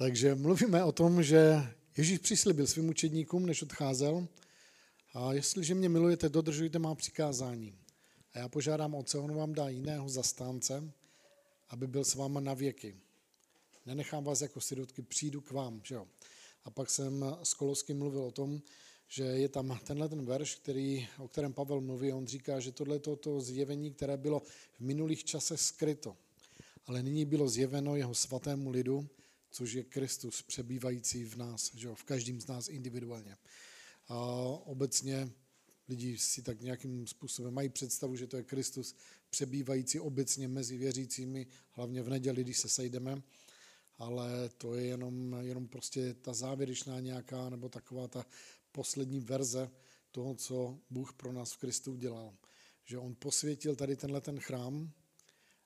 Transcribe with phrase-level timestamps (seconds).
[0.00, 1.66] Takže mluvíme o tom, že
[1.96, 4.28] Ježíš přislíbil svým učedníkům, než odcházel,
[5.14, 7.74] a jestliže mě milujete, dodržujte má přikázání.
[8.32, 10.92] A já požádám Otce, on vám dá jiného zastánce,
[11.68, 12.96] aby byl s váma na věky.
[13.86, 15.80] Nenechám vás jako sirotky, přijdu k vám.
[15.84, 16.06] Že jo?
[16.64, 18.62] A pak jsem s Kolovským mluvil o tom,
[19.08, 22.96] že je tam tenhle ten verš, který, o kterém Pavel mluví, on říká, že tohle
[22.96, 24.40] je to, to zjevení, které bylo
[24.72, 26.16] v minulých časech skryto,
[26.86, 29.08] ale nyní bylo zjeveno jeho svatému lidu,
[29.50, 33.36] což je Kristus přebývající v nás, že jo, v každém z nás individuálně.
[34.08, 34.16] A
[34.64, 35.30] obecně
[35.88, 38.94] lidi si tak nějakým způsobem mají představu, že to je Kristus
[39.30, 43.22] přebývající obecně mezi věřícími, hlavně v neděli, když se sejdeme,
[43.98, 48.26] ale to je jenom, jenom prostě ta závěrečná nějaká, nebo taková ta
[48.72, 49.70] poslední verze
[50.10, 52.36] toho, co Bůh pro nás v Kristu udělal.
[52.84, 54.92] Že on posvětil tady tenhle ten chrám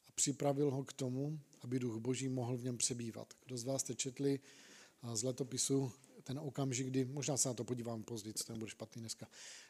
[0.08, 3.34] a připravil ho k tomu, aby duch boží mohl v něm přebývat.
[3.46, 4.40] Kdo z vás jste četli
[5.14, 5.92] z letopisu
[6.22, 9.28] ten okamžik, kdy, možná se na to podívám později, to nebude špatný dneska,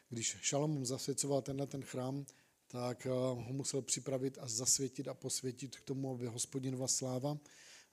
[0.09, 2.25] když Šalomum zasvěcoval tenhle ten chrám,
[2.67, 7.37] tak ho musel připravit a zasvětit a posvětit k tomu, aby hospodinova sláva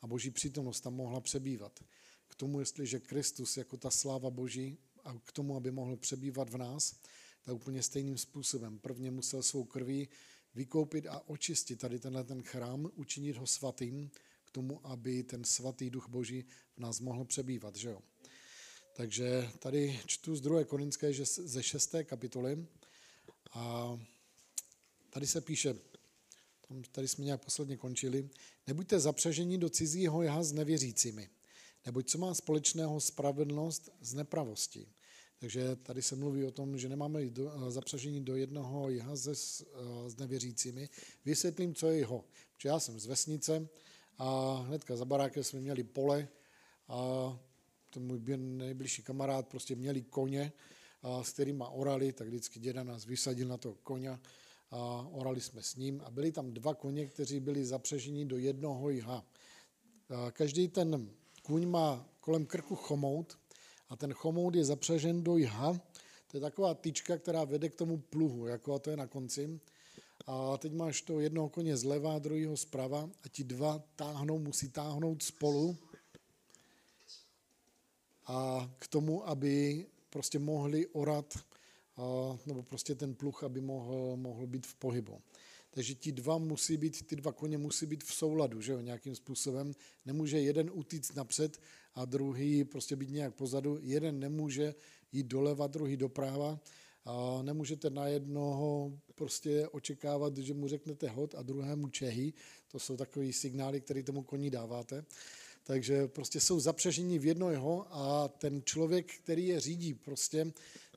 [0.00, 1.84] a boží přítomnost tam mohla přebývat.
[2.28, 6.56] K tomu, jestliže Kristus jako ta sláva boží a k tomu, aby mohl přebývat v
[6.56, 6.96] nás,
[7.42, 8.78] tak úplně stejným způsobem.
[8.78, 10.08] Prvně musel svou krví
[10.54, 14.10] vykoupit a očistit tady tenhle ten chrám, učinit ho svatým,
[14.44, 16.44] k tomu, aby ten svatý duch boží
[16.76, 17.76] v nás mohl přebývat.
[17.76, 18.00] Že jo?
[18.92, 20.64] Takže tady čtu z 2.
[20.64, 21.94] Korinské ze 6.
[22.04, 22.66] kapitoly
[23.52, 23.98] a
[25.10, 25.74] tady se píše,
[26.92, 28.30] tady jsme nějak posledně končili,
[28.66, 31.30] nebuďte zapřeženi do cizího jaha s nevěřícími,
[31.86, 34.88] neboť co má společného spravedlnost s nepravostí.
[35.42, 39.66] Takže tady se mluví o tom, že nemáme do, zapřežení do jednoho jaha se, s,
[40.06, 40.88] s nevěřícími.
[41.24, 42.24] Vysvětlím, co je jeho.
[42.54, 43.68] Protože já jsem z vesnice
[44.18, 46.28] a hnedka za barákem jsme měli pole
[46.88, 46.98] a
[47.90, 50.52] ten můj nejbližší kamarád prostě měli koně,
[51.02, 54.18] a, s kterými orali, tak vždycky děda nás vysadil na to koně
[54.70, 58.90] a orali jsme s ním a byli tam dva koně, kteří byli zapřeženi do jednoho
[58.90, 59.26] jha.
[60.32, 61.10] Každý ten
[61.42, 63.38] kůň má kolem krku chomout
[63.92, 65.80] a ten chomout je zapřežen do jha.
[66.26, 69.60] To je taková tyčka, která vede k tomu pluhu, jako a to je na konci.
[70.26, 75.22] A teď máš to jednoho koně zleva druhého zprava a ti dva táhnou, musí táhnout
[75.22, 75.76] spolu
[78.26, 81.38] a k tomu, aby prostě mohli orat,
[82.46, 85.20] nebo prostě ten pluch, aby mohl, mohl být v pohybu.
[85.70, 89.14] Takže ti dva musí být, ty dva koně musí být v souladu, že jo, nějakým
[89.14, 89.72] způsobem.
[90.06, 91.60] Nemůže jeden utíct napřed
[91.94, 93.78] a druhý prostě být nějak pozadu.
[93.82, 94.74] Jeden nemůže
[95.12, 96.60] jít doleva, druhý doprava.
[97.04, 102.32] A nemůžete na jednoho prostě očekávat, že mu řeknete hod a druhému čehy.
[102.68, 105.04] To jsou takové signály, které tomu koni dáváte
[105.64, 110.52] takže prostě jsou zapřežení v jedno jeho a ten člověk, který je řídí prostě,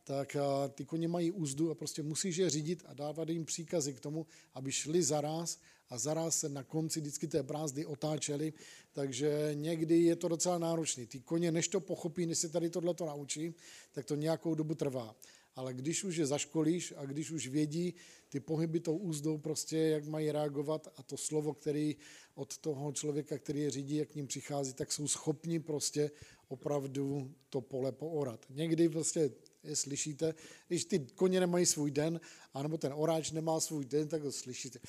[0.07, 0.38] tak
[0.73, 4.25] ty koně mají úzdu a prostě musíš je řídit a dávat jim příkazy k tomu,
[4.53, 8.53] aby šli zaraz a zaraz se na konci vždycky té brázdy otáčeli,
[8.93, 11.05] takže někdy je to docela náročné.
[11.05, 13.53] Ty koně, než to pochopí, než se tady tohleto naučí,
[13.91, 15.16] tak to nějakou dobu trvá
[15.55, 17.93] ale když už je zaškolíš a když už vědí
[18.29, 21.95] ty pohyby tou úzdou prostě, jak mají reagovat a to slovo, který
[22.35, 26.11] od toho člověka, který je řídí, jak k ním přichází, tak jsou schopni prostě
[26.47, 28.45] opravdu to pole poorat.
[28.49, 29.31] Někdy prostě
[29.66, 30.34] je slyšíte,
[30.68, 32.20] když ty koně nemají svůj den,
[32.53, 34.80] anebo ten oráč nemá svůj den, tak ho slyšíte.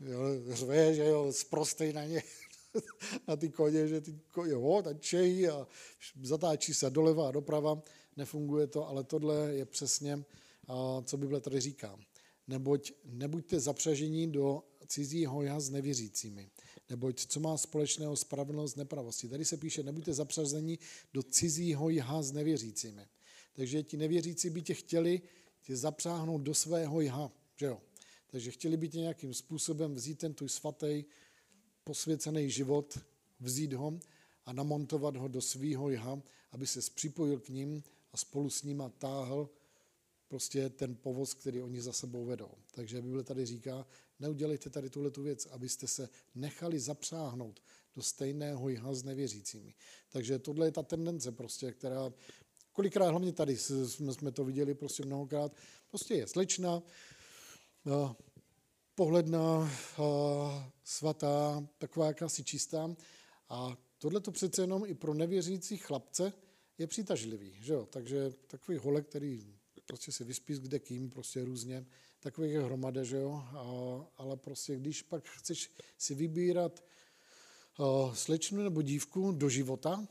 [0.00, 2.22] Jo, řve, že jo, zprostej na ně,
[3.28, 5.66] na ty koně, že ty koně ho, čejí a
[6.22, 7.82] zatáčí se doleva a doprava
[8.16, 10.24] nefunguje to, ale tohle je přesně,
[11.04, 11.98] co Bible tady říká.
[12.48, 16.50] Neboť nebuďte zapřažení do cizího já s nevěřícími.
[16.90, 19.28] Neboť co má společného spravedlnost nepravosti.
[19.28, 20.78] Tady se píše, nebuďte zapřazení
[21.14, 23.06] do cizího jha s nevěřícími.
[23.52, 25.22] Takže ti nevěřící by tě chtěli
[25.62, 27.32] tě zapřáhnout do svého jha.
[27.56, 27.80] Že jo?
[28.26, 31.04] Takže chtěli by tě nějakým způsobem vzít ten tvůj svatý,
[31.84, 32.98] posvěcený život,
[33.40, 34.00] vzít ho
[34.46, 37.82] a namontovat ho do svého jha, aby se připojil k ním
[38.12, 39.48] a spolu s nima táhl
[40.28, 42.50] prostě ten povoz, který oni za sebou vedou.
[42.70, 43.86] Takže Bible tady říká,
[44.20, 47.62] neudělejte tady tuhle tu věc, abyste se nechali zapřáhnout
[47.94, 49.74] do stejného jiha s nevěřícími.
[50.08, 52.12] Takže tohle je ta tendence prostě, která
[52.72, 55.52] kolikrát, hlavně tady jsme, jsme to viděli prostě mnohokrát,
[55.88, 56.82] prostě je slečna,
[58.94, 59.70] pohledná,
[60.84, 62.96] svatá, taková jakási čistá
[63.48, 66.32] a tohle to přece jenom i pro nevěřící chlapce
[66.78, 67.86] je přitažlivý, že jo?
[67.86, 69.54] Takže takový holek, který
[69.86, 71.86] prostě se vyspí kde kým, prostě různě,
[72.20, 73.32] takových je hromada, že jo?
[73.32, 73.62] A,
[74.16, 76.84] ale prostě když pak chceš si vybírat
[78.12, 80.08] slečnu nebo dívku do života,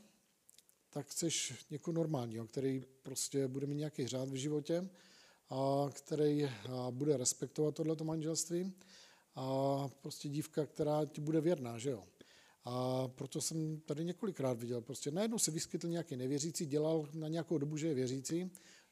[0.90, 4.90] tak chceš někoho normálního, který prostě bude mít nějaký řád v životě,
[5.50, 6.50] a který
[6.92, 8.74] bude respektovat tohleto manželství
[9.36, 12.04] a prostě dívka, která ti bude věrná, že jo.
[12.64, 17.58] A proto jsem tady několikrát viděl, prostě najednou se vyskytl nějaký nevěřící, dělal na nějakou
[17.58, 18.52] dobu, že je věřící,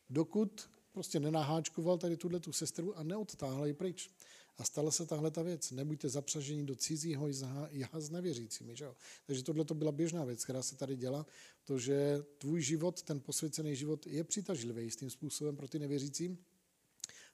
[0.10, 4.10] dokud prostě nenaháčkoval tady tuhle tu sestru a neodtáhl ji pryč.
[4.58, 5.72] A stala se tahle ta věc.
[5.72, 7.28] Nebuďte zapřaženi do cizího
[7.70, 8.76] jaha s nevěřícími.
[8.76, 8.96] Že jo?
[9.26, 11.26] Takže tohle to byla běžná věc, která se tady dělá,
[11.64, 16.38] to, že tvůj život, ten posvěcený život je přitažlivý jistým způsobem pro ty nevěřící.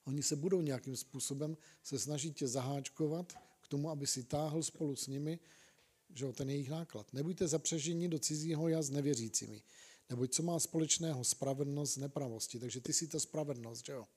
[0.06, 4.96] Oni se budou nějakým způsobem se snažit tě zaháčkovat k tomu, aby si táhl spolu
[4.96, 5.40] s nimi
[6.16, 7.14] že jo, ten jejich náklad.
[7.14, 9.64] Nebuďte zapřeženi do cizího já s nevěřícími.
[10.10, 12.60] Neboť co má společného spravedlnost s nepravosti.
[12.60, 14.08] Takže ty jsi ta spravedlnost, že jo.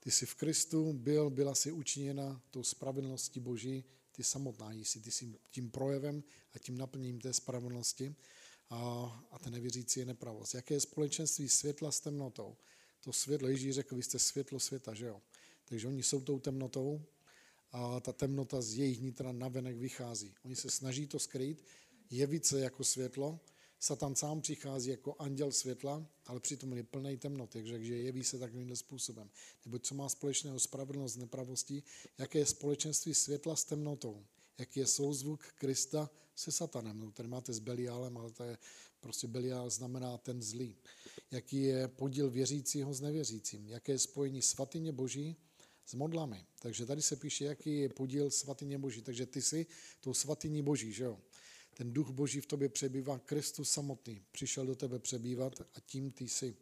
[0.00, 5.10] Ty jsi v Kristu byl, byla si učiněna tou spravedlností Boží, ty samotná jsi, ty
[5.10, 6.22] jsi tím projevem
[6.54, 8.14] a tím naplněním té spravedlnosti
[8.70, 8.78] a,
[9.30, 10.54] a ten nevěřící je nepravost.
[10.54, 12.56] Jaké je společenství světla s temnotou?
[13.00, 15.22] To světlo, Ježíš řekl, vy jste světlo světa, že jo?
[15.64, 17.02] Takže oni jsou tou temnotou
[17.72, 20.34] a ta temnota z jejich nitra navenek vychází.
[20.44, 21.64] Oni se snaží to skrýt,
[22.10, 23.40] jevit se jako světlo,
[23.80, 28.76] Satan sám přichází jako anděl světla, ale přitom je plný temnoty, takže jeví se takovýmhle
[28.76, 29.30] způsobem.
[29.64, 31.84] Nebo co má společného spravedlnost s nepravostí,
[32.18, 34.24] jaké je společenství světla s temnotou,
[34.58, 36.98] jaký je souzvuk Krista se satanem.
[36.98, 38.58] No, tady máte s Beliálem, ale to je
[39.00, 40.76] prostě Beliál znamená ten zlý.
[41.30, 45.36] Jaký je podíl věřícího s nevěřícím, jaké je spojení svatyně Boží
[45.86, 46.46] s modlami.
[46.58, 49.02] Takže tady se píše, jaký je podíl svatyně Boží.
[49.02, 49.66] Takže ty jsi
[50.00, 51.20] tou svatyní Boží, že jo?
[51.78, 56.28] Ten duch Boží v tobě přebývá, Kristus samotný přišel do tebe přebývat a tím ty
[56.28, 56.56] jsi.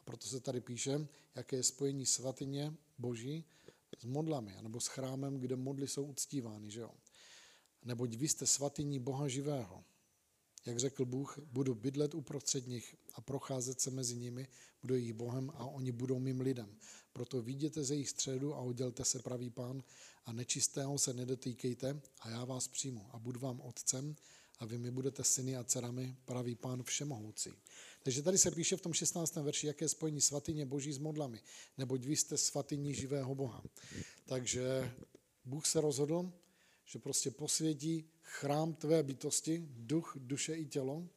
[0.00, 3.44] A proto se tady píše, jaké je spojení svatyně Boží
[3.98, 6.90] s modlami, nebo s chrámem, kde modly jsou uctívány, že jo?
[7.84, 9.84] Neboť vy jste svatyní Boha živého.
[10.66, 14.48] Jak řekl Bůh, budu bydlet uprostřed nich a procházet se mezi nimi,
[14.82, 16.76] budu jejich Bohem a oni budou mým lidem.
[17.12, 19.82] Proto viděte ze jejich středu a oddělte se pravý pán
[20.24, 24.16] a nečistého se nedotýkejte a já vás přijmu a budu vám otcem
[24.58, 27.50] a vy mi budete syny a dcerami, pravý pán všemohoucí.
[28.02, 29.36] Takže tady se píše v tom 16.
[29.36, 31.40] verši, jaké spojení svatyně boží s modlami,
[31.78, 33.62] neboť vy jste svatyní živého Boha.
[34.24, 34.92] Takže
[35.44, 36.32] Bůh se rozhodl,
[36.84, 41.08] že prostě posvětí chrám tvé bytosti, duch, duše i tělo,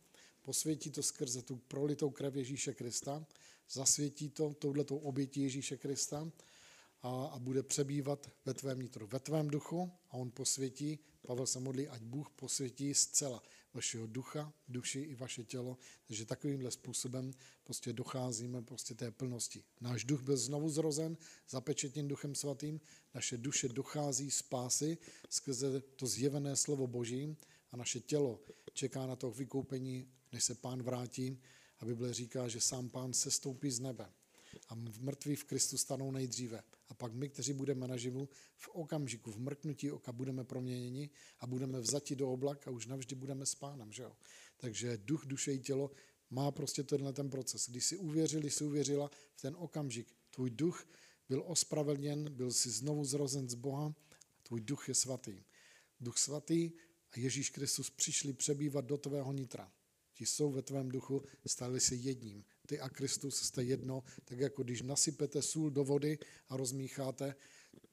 [0.41, 3.25] posvětí to skrze tu prolitou krev Ježíše Krista,
[3.69, 6.31] zasvětí to touhletou obětí Ježíše Krista
[7.01, 11.59] a, a bude přebývat ve tvém nitru, ve tvém duchu a on posvětí, Pavel se
[11.59, 13.43] modlí, ať Bůh posvětí zcela
[13.73, 15.77] vašeho ducha, duši i vaše tělo,
[16.07, 17.31] takže takovýmhle způsobem
[17.63, 19.63] prostě docházíme prostě té plnosti.
[19.81, 21.17] Náš duch byl znovu zrozen,
[21.49, 22.81] zapečetěn duchem svatým,
[23.13, 24.97] naše duše dochází z pásy
[25.29, 27.37] skrze to zjevené slovo Boží
[27.71, 28.39] a naše tělo
[28.73, 31.41] čeká na to vykoupení, než se pán vrátí
[31.79, 34.09] a Bible říká, že sám pán se stoupí z nebe
[34.71, 36.63] a mrtví v Kristu stanou nejdříve.
[36.89, 41.09] A pak my, kteří budeme naživu, v okamžiku, v mrknutí oka budeme proměněni
[41.39, 43.91] a budeme vzati do oblak a už navždy budeme s pánem.
[43.91, 44.15] Že jo?
[44.57, 45.91] Takže duch, duše i tělo
[46.29, 47.69] má prostě tenhle ten proces.
[47.69, 50.87] Když si uvěřili, si uvěřila v ten okamžik, tvůj duch
[51.29, 53.95] byl ospravedlněn, byl si znovu zrozen z Boha,
[54.43, 55.43] tvůj duch je svatý.
[55.99, 56.71] Duch svatý
[57.11, 59.71] a Ježíš Kristus přišli přebývat do tvého nitra.
[60.13, 64.63] Ti jsou ve tvém duchu, stali se jedním ty a Kristus jste jedno, tak jako
[64.63, 67.35] když nasypete sůl do vody a rozmícháte,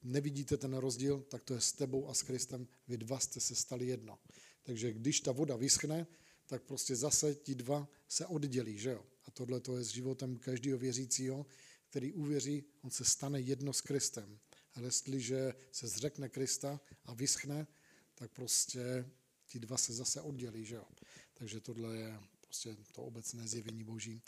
[0.03, 3.55] nevidíte ten rozdíl, tak to je s tebou a s Kristem, vy dva jste se
[3.55, 4.19] stali jedno.
[4.63, 6.07] Takže když ta voda vyschne,
[6.45, 9.05] tak prostě zase ti dva se oddělí, že jo?
[9.25, 11.45] A tohle to je s životem každého věřícího,
[11.89, 14.39] který uvěří, on se stane jedno s Kristem.
[14.73, 17.67] Ale jestliže se zřekne Krista a vyschne,
[18.15, 19.05] tak prostě
[19.45, 20.85] ti dva se zase oddělí, že jo?
[21.33, 22.19] Takže tohle je
[22.49, 24.21] prostě to obecné zjevení Boží.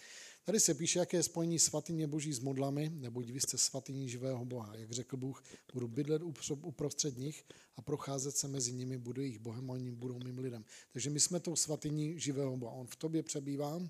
[0.43, 4.45] Tady se píše, jaké je spojení svatyně Boží s modlami, neboť vy jste svatyní živého
[4.45, 4.75] Boha.
[4.75, 6.21] Jak řekl Bůh, budu bydlet
[6.61, 10.65] uprostřed nich a procházet se mezi nimi, budu jejich Bohem a oni budou mým lidem.
[10.91, 12.73] Takže my jsme tou svatyní živého Boha.
[12.73, 13.81] On v tobě přebývá.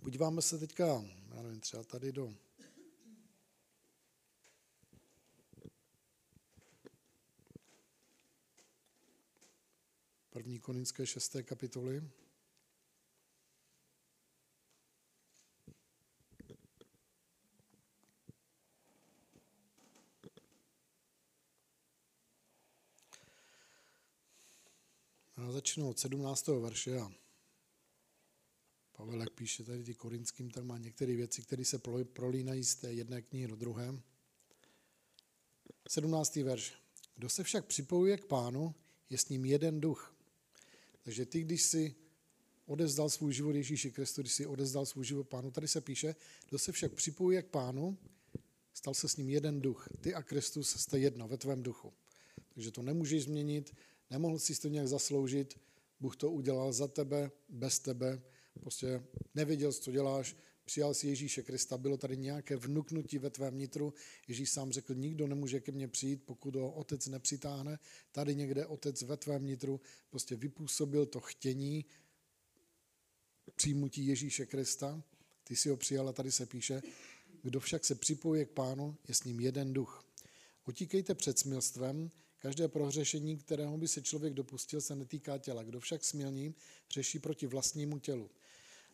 [0.00, 0.86] Podíváme se teďka,
[1.34, 2.34] já nevím, třeba tady do
[10.30, 12.02] první koninské šesté kapitoly.
[25.46, 26.46] Já začnu od 17.
[26.46, 27.12] verše a
[28.92, 31.80] Pavel, jak píše tady ty korinským, tak má některé věci, které se
[32.12, 34.00] prolínají z té jedné knihy do druhé.
[35.88, 36.36] 17.
[36.36, 36.74] verš.
[37.14, 38.74] Kdo se však připojuje k pánu,
[39.10, 40.16] je s ním jeden duch.
[41.02, 41.94] Takže ty, když si
[42.64, 45.50] odezdal svůj život Ježíši Kristu, když si odezdal svůj život pánu.
[45.50, 46.14] Tady se píše,
[46.48, 47.98] kdo se však připojuje k pánu,
[48.74, 49.88] stal se s ním jeden duch.
[50.00, 51.92] Ty a Kristus jste jedno ve tvém duchu.
[52.54, 53.74] Takže to nemůžeš změnit,
[54.10, 55.60] nemohl jsi to nějak zasloužit,
[56.00, 58.22] Bůh to udělal za tebe, bez tebe,
[58.60, 59.02] prostě
[59.34, 63.94] nevěděl, co děláš, přijal si Ježíše Krista, bylo tady nějaké vnuknutí ve tvém nitru.
[64.28, 67.78] Ježíš sám řekl, nikdo nemůže ke mně přijít, pokud ho otec nepřitáhne.
[68.12, 71.84] Tady někde otec ve tvém nitru prostě vypůsobil to chtění
[73.54, 75.02] přijmutí Ježíše Krista.
[75.44, 76.82] Ty si ho přijal a tady se píše,
[77.42, 80.04] kdo však se připojí k pánu, je s ním jeden duch.
[80.66, 85.62] Utíkejte před smilstvem, každé prohřešení, kterého by se člověk dopustil, se netýká těla.
[85.62, 86.54] Kdo však smilní,
[86.90, 88.30] řeší proti vlastnímu tělu.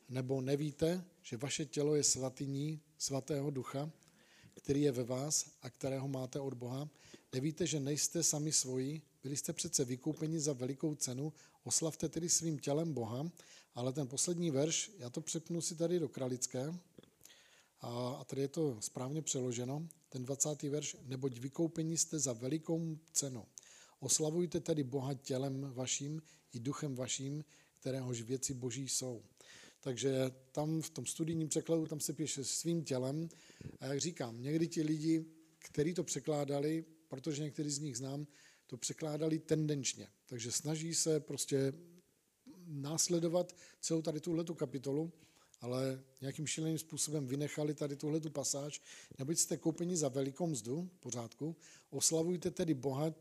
[0.09, 3.91] Nebo nevíte, že vaše tělo je svatyní svatého ducha,
[4.55, 6.89] který je ve vás a kterého máte od Boha?
[7.33, 11.33] Nevíte, že nejste sami svoji, byli jste přece vykoupeni za velikou cenu,
[11.65, 13.31] oslavte tedy svým tělem Boha,
[13.75, 16.75] ale ten poslední verš, já to přepnu si tady do kralické,
[17.81, 20.63] a tady je to správně přeloženo, ten 20.
[20.63, 23.47] verš, neboť vykoupeni jste za velikou cenu.
[24.01, 27.45] Oslavujte tedy Boha tělem vaším i duchem vaším,
[27.81, 29.23] kteréhož věci boží jsou.
[29.81, 33.29] Takže tam v tom studijním překladu tam se píše svým tělem.
[33.81, 35.25] A jak říkám, někdy ti lidi,
[35.59, 38.27] kteří to překládali, protože některý z nich znám,
[38.67, 40.09] to překládali tendenčně.
[40.27, 41.73] Takže snaží se prostě
[42.67, 45.13] následovat celou tady tuhletu kapitolu,
[45.63, 48.83] ale nějakým šíleným způsobem vynechali tady tuhletu pasáž.
[49.19, 51.57] Neboť jste koupeni za velikou mzdu, pořádku,
[51.91, 53.15] oslavujte tedy Boha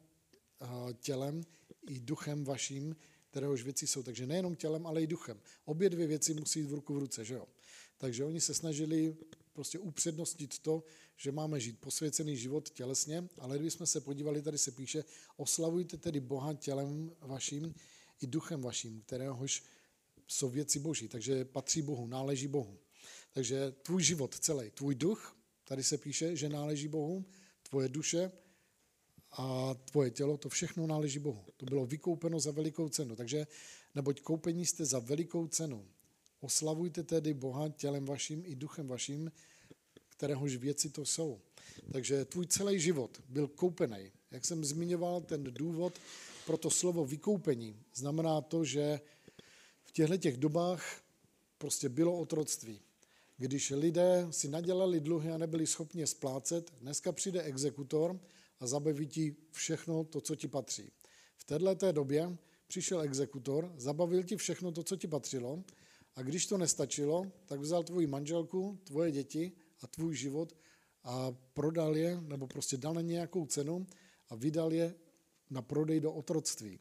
[1.02, 1.44] tělem
[1.90, 2.96] i duchem vaším,
[3.30, 4.04] kteréhož věci jsou.
[4.04, 5.40] Takže nejenom tělem, ale i duchem.
[5.66, 7.48] Obě dvě věci musí jít v ruku v ruce, že jo?
[7.98, 9.16] Takže oni se snažili
[9.54, 10.84] prostě upřednostnit to,
[11.16, 15.04] že máme žít posvěcený život tělesně, ale jsme se podívali, tady se píše,
[15.38, 17.76] oslavujte tedy Boha tělem vaším
[18.22, 19.64] i duchem vaším, kteréhož
[20.32, 22.78] jsou věci boží, takže patří Bohu, náleží Bohu.
[23.34, 27.26] Takže tvůj život celý, tvůj duch, tady se píše, že náleží Bohu,
[27.70, 28.32] tvoje duše,
[29.32, 31.46] a tvoje tělo, to všechno náleží Bohu.
[31.58, 33.16] To bylo vykoupeno za velikou cenu.
[33.16, 33.48] Takže
[33.96, 35.86] neboť koupení jste za velikou cenu.
[36.40, 39.32] Oslavujte tedy Boha tělem vaším i duchem vaším,
[40.08, 41.40] kteréhož věci to jsou.
[41.92, 44.12] Takže tvůj celý život byl koupený.
[44.32, 46.00] Jak jsem zmiňoval, ten důvod
[46.46, 49.00] pro to slovo vykoupení znamená to, že
[49.92, 51.02] v těchto těch dobách
[51.58, 52.82] prostě bylo otroctví.
[53.38, 58.20] Když lidé si nadělali dluhy a nebyli schopni splácet, dneska přijde exekutor
[58.60, 60.92] a zabaví ti všechno to, co ti patří.
[61.38, 65.64] V této době přišel exekutor, zabavil ti všechno to, co ti patřilo
[66.16, 70.56] a když to nestačilo, tak vzal tvoji manželku, tvoje děti a tvůj život
[71.04, 73.88] a prodal je, nebo prostě dal na nějakou cenu
[74.30, 74.96] a vydal je
[75.50, 76.80] na prodej do otroctví.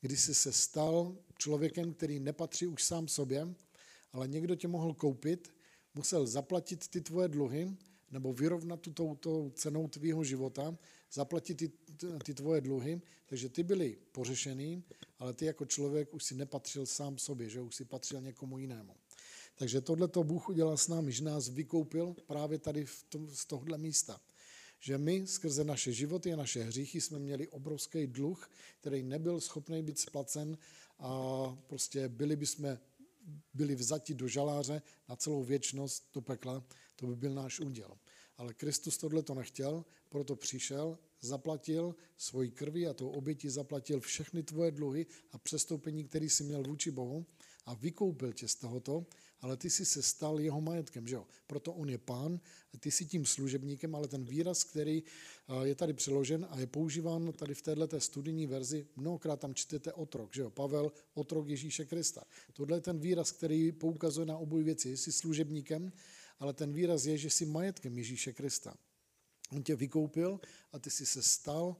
[0.00, 3.54] Kdy jsi se stal člověkem, který nepatří už sám sobě,
[4.12, 5.54] ale někdo tě mohl koupit,
[5.94, 7.76] musel zaplatit ty tvoje dluhy
[8.10, 10.78] nebo vyrovnat tu touto cenou tvýho života,
[11.12, 11.72] zaplatit ty,
[12.24, 14.84] ty tvoje dluhy, takže ty byly pořešený,
[15.18, 18.94] ale ty jako člověk už si nepatřil sám sobě, že už si patřil někomu jinému.
[19.54, 23.44] Takže tohle to Bůh udělal s námi, že nás vykoupil právě tady v tom, z
[23.44, 24.20] tohohle místa.
[24.80, 29.82] Že my skrze naše životy a naše hříchy jsme měli obrovský dluh, který nebyl schopný
[29.82, 30.58] být splacen
[30.98, 31.10] a
[31.66, 32.78] prostě byli bychom
[33.54, 36.64] byli vzati do žaláře na celou věčnost do pekla,
[36.96, 37.98] to by byl náš úděl.
[38.36, 44.42] Ale Kristus tohle to nechtěl, proto přišel, zaplatil svoji krví a tou oběti zaplatil všechny
[44.42, 47.26] tvoje dluhy a přestoupení, který jsi měl vůči Bohu
[47.66, 49.06] a vykoupil tě z tohoto,
[49.40, 51.26] ale ty jsi se stal jeho majetkem, že jo?
[51.46, 52.40] Proto on je pán,
[52.80, 55.02] ty jsi tím služebníkem, ale ten výraz, který
[55.62, 60.34] je tady přeložen a je používán tady v této studijní verzi, mnohokrát tam čtete otrok,
[60.34, 60.50] že jo?
[60.50, 62.24] Pavel, otrok Ježíše Krista.
[62.52, 64.96] Tohle je ten výraz, který poukazuje na oboj věci.
[64.96, 65.92] Jsi služebníkem,
[66.38, 68.74] ale ten výraz je, že jsi majetkem Ježíše Krista.
[69.50, 70.40] On tě vykoupil
[70.72, 71.76] a ty jsi se stal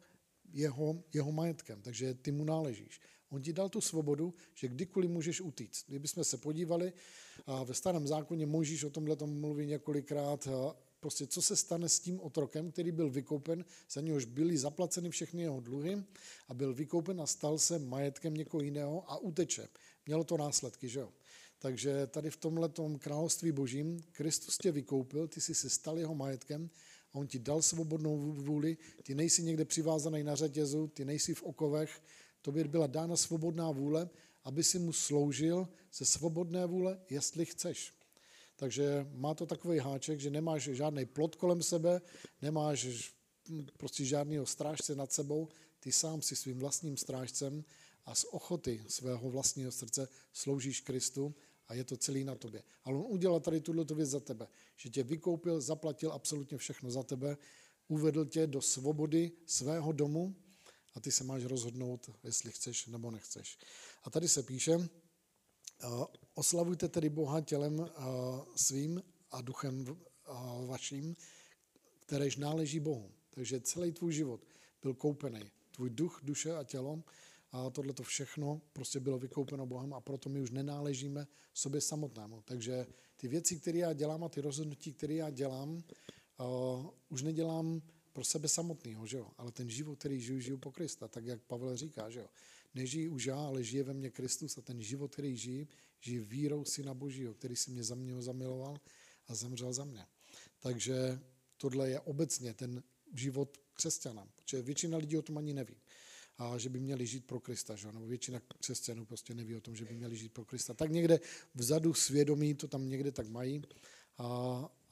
[0.52, 3.00] jeho, jeho majetkem, takže ty mu náležíš.
[3.30, 5.84] On ti dal tu svobodu, že kdykoliv můžeš utíct.
[5.88, 6.92] Kdybychom se podívali,
[7.46, 10.48] a ve starém zákoně Mojžíš o tomhle tom mluví několikrát,
[11.00, 15.42] prostě co se stane s tím otrokem, který byl vykoupen, za něhož byly zaplaceny všechny
[15.42, 16.04] jeho dluhy
[16.48, 19.68] a byl vykoupen a stal se majetkem někoho jiného a uteče.
[20.06, 21.12] Mělo to následky, že jo?
[21.58, 26.70] Takže tady v tomhle království božím Kristus tě vykoupil, ty jsi se stal jeho majetkem
[27.12, 31.42] a on ti dal svobodnou vůli, ty nejsi někde přivázaný na řetězu, ty nejsi v
[31.42, 32.02] okovech,
[32.46, 34.08] tobě byla dána svobodná vůle,
[34.44, 37.92] aby si mu sloužil ze svobodné vůle, jestli chceš.
[38.56, 42.00] Takže má to takový háček, že nemáš žádný plot kolem sebe,
[42.42, 43.10] nemáš
[43.76, 45.48] prostě žádného strážce nad sebou,
[45.80, 47.64] ty sám si svým vlastním strážcem
[48.06, 51.34] a z ochoty svého vlastního srdce sloužíš Kristu
[51.68, 52.62] a je to celý na tobě.
[52.84, 57.02] Ale on udělal tady tuto věc za tebe, že tě vykoupil, zaplatil absolutně všechno za
[57.02, 57.36] tebe,
[57.88, 60.45] uvedl tě do svobody svého domu
[60.96, 63.58] a ty se máš rozhodnout, jestli chceš nebo nechceš.
[64.04, 64.88] A tady se píše,
[66.34, 67.88] oslavujte tedy Boha tělem
[68.56, 69.98] svým a duchem
[70.66, 71.16] vaším,
[72.00, 73.10] kteréž náleží Bohu.
[73.30, 74.40] Takže celý tvůj život
[74.82, 75.50] byl koupený.
[75.70, 77.02] Tvůj duch, duše a tělo
[77.52, 82.42] a tohle to všechno prostě bylo vykoupeno Bohem a proto my už nenáležíme sobě samotnému.
[82.44, 82.86] Takže
[83.16, 85.82] ty věci, které já dělám a ty rozhodnutí, které já dělám,
[86.40, 87.82] uh, už nedělám
[88.16, 89.28] pro sebe samotného, že jo?
[89.36, 92.28] ale ten život, který žiju, žiju po Krista, tak jak Pavel říká, že jo?
[92.74, 95.68] Nežijí už já, ale žije ve mně Kristus a ten život, který žijí,
[96.00, 98.80] žije vírou Syna Božího, který si mě za mě zamiloval
[99.28, 100.06] a zemřel za mě.
[100.58, 101.20] Takže
[101.56, 102.82] tohle je obecně ten
[103.14, 105.76] život křesťana, protože většina lidí o tom ani neví
[106.38, 107.92] a že by měli žít pro Krista, že?
[107.92, 110.74] nebo většina křesťanů prostě neví o tom, že by měli žít pro Krista.
[110.74, 111.20] Tak někde
[111.54, 113.62] vzadu svědomí to tam někde tak mají,
[114.18, 114.24] a,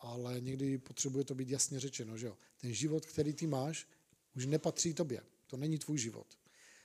[0.04, 2.37] ale někdy potřebuje to být jasně řečeno, že jo.
[2.56, 3.88] Ten život, který ty máš,
[4.37, 5.23] už nepatří tobě.
[5.46, 6.26] To není tvůj život.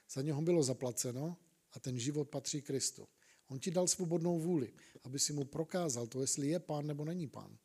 [0.10, 1.38] Za něho bylo zaplaceno
[1.72, 3.08] a ten život patří Kristu.
[3.48, 4.74] On ti dal svobodnou vůli,
[5.04, 7.58] aby si mu prokázal to, jestli je pán nebo není pán.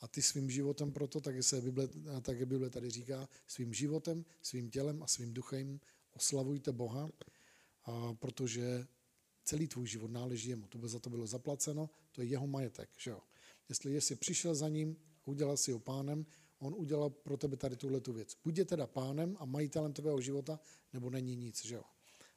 [0.00, 1.88] A ty svým životem proto, tak se Bible,
[2.22, 5.80] tak Bible tady říká, svým životem, svým tělem a svým duchem
[6.12, 7.10] oslavujte Boha,
[7.84, 8.86] a protože
[9.44, 10.66] celý tvůj život náleží jemu.
[10.66, 12.90] To by za to bylo zaplaceno, to je jeho majetek.
[12.98, 13.20] Že jo?
[13.70, 16.26] Jestli jsi přišel za ním, udělal si ho pánem,
[16.58, 18.36] on udělal pro tebe tady tuhle tu věc.
[18.44, 20.60] Buď je teda pánem a majitelem tvého života,
[20.92, 21.64] nebo není nic.
[21.64, 21.82] Že jo?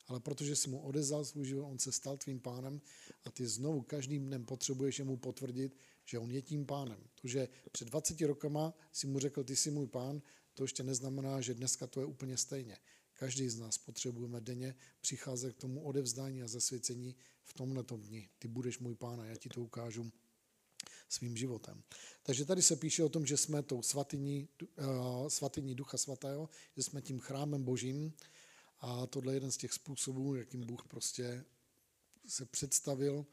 [0.07, 2.81] Ale protože jsi mu odezal svůj život, on se stal tvým pánem
[3.25, 6.99] a ty znovu každým dnem potřebuješ mu potvrdit, že on je tím pánem.
[7.21, 10.21] To, že před 20 rokama si mu řekl, ty jsi můj pán,
[10.53, 12.77] to ještě neznamená, že dneska to je úplně stejně.
[13.13, 18.29] Každý z nás potřebujeme denně přicházet k tomu odevzdání a zasvěcení v tomhle dni.
[18.39, 20.11] Ty budeš můj pán a já ti to ukážu
[21.10, 21.83] svým životem.
[22.24, 26.83] Takže tady se píše o tom, že jsme tou svatyní, uh, svatyní Ducha Svatého, že
[26.83, 28.13] jsme tím chrámem Božím
[28.79, 31.46] a tohle je jeden z těch způsobů, jakým Bůh prostě
[32.27, 33.25] se představil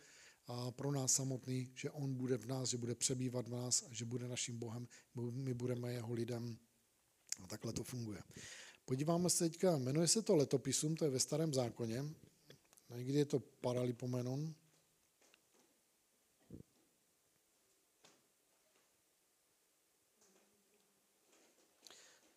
[0.46, 4.04] a pro nás samotný, že On bude v nás, že bude přebývat v nás že
[4.04, 6.58] bude naším Bohem, my budeme jeho lidem.
[7.42, 8.22] A takhle to funguje.
[8.84, 12.04] Podíváme se teďka, jmenuje se to letopisům, to je ve starém zákoně.
[12.96, 14.54] Někdy je to paralipomenon.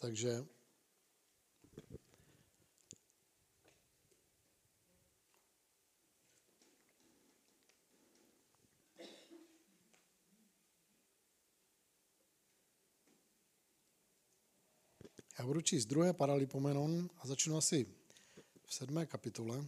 [0.04, 0.46] Takže
[15.40, 17.86] Já budu číst druhé paralipomenon a začnu asi
[18.66, 19.66] v sedmé kapitole.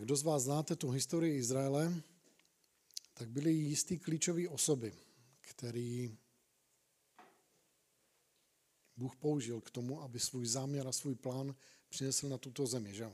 [0.00, 2.02] A kdo z vás znáte tu historii Izraele,
[3.14, 4.92] tak byly jistý klíčové osoby
[5.50, 6.16] který
[8.96, 11.54] Bůh použil k tomu, aby svůj záměr a svůj plán
[11.88, 12.94] přinesl na tuto zemi.
[12.94, 13.12] Že?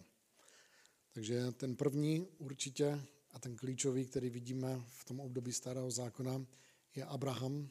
[1.12, 6.46] Takže ten první určitě a ten klíčový, který vidíme v tom období starého zákona,
[6.94, 7.68] je Abraham,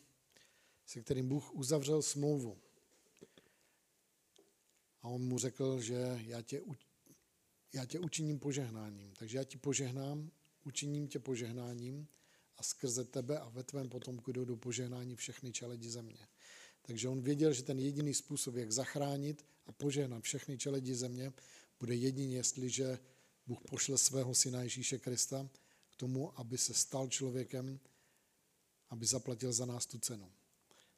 [0.85, 2.57] se kterým Bůh uzavřel smlouvu.
[5.01, 6.61] A on mu řekl, že já tě,
[7.75, 9.13] já tě učiním požehnáním.
[9.19, 10.31] Takže já ti požehnám,
[10.63, 12.07] učiním tě požehnáním
[12.57, 16.27] a skrze tebe a ve tvém potomku jdou do požehnání všechny čeledi země.
[16.81, 21.33] Takže on věděl, že ten jediný způsob, jak zachránit a požehnat všechny čeledi země,
[21.79, 22.99] bude jedině, jestliže
[23.47, 25.49] Bůh pošle svého syna Ježíše Krista
[25.89, 27.79] k tomu, aby se stal člověkem,
[28.89, 30.31] aby zaplatil za nás tu cenu.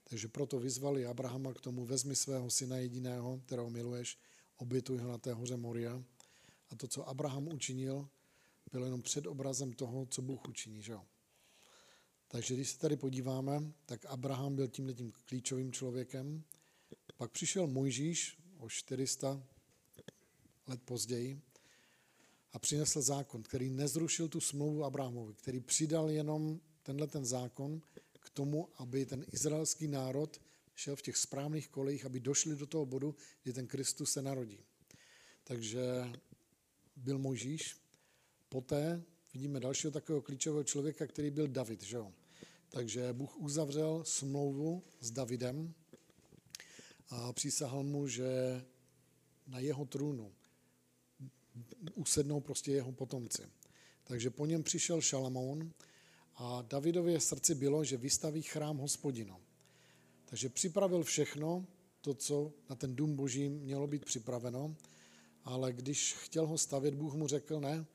[0.03, 4.17] Takže proto vyzvali Abrahama k tomu, vezmi svého syna jediného, kterého miluješ,
[4.57, 6.03] obětuj ho na té hoře Moria.
[6.69, 8.09] A to, co Abraham učinil,
[8.71, 10.81] bylo jenom předobrazem toho, co Bůh učiní.
[10.81, 11.05] Že jo?
[12.27, 16.43] Takže když se tady podíváme, tak Abraham byl tímhle tím klíčovým člověkem.
[17.17, 19.43] Pak přišel Mojžíš o 400
[20.67, 21.41] let později
[22.53, 27.81] a přinesl zákon, který nezrušil tu smlouvu Abrahamovi, který přidal jenom tenhle ten zákon
[28.19, 30.41] k tomu, aby ten izraelský národ
[30.75, 34.59] šel v těch správných kolejích, aby došli do toho bodu, kdy ten Kristus se narodí.
[35.43, 36.11] Takže
[36.97, 37.75] byl Mojžíš,
[38.49, 41.83] poté vidíme dalšího takového klíčového člověka, který byl David.
[41.83, 41.97] Že?
[42.69, 45.73] Takže Bůh uzavřel smlouvu s Davidem
[47.09, 48.25] a přísahal mu, že
[49.47, 50.31] na jeho trůnu
[51.95, 53.41] usednou prostě jeho potomci.
[54.03, 55.71] Takže po něm přišel Šalamoun
[56.35, 59.41] a Davidově srdci bylo, že vystaví chrám hospodino.
[60.25, 61.65] Takže připravil všechno,
[62.01, 64.75] to, co na ten dům boží mělo být připraveno,
[65.47, 67.85] ale když chtěl ho stavět, Bůh mu řekl, ne,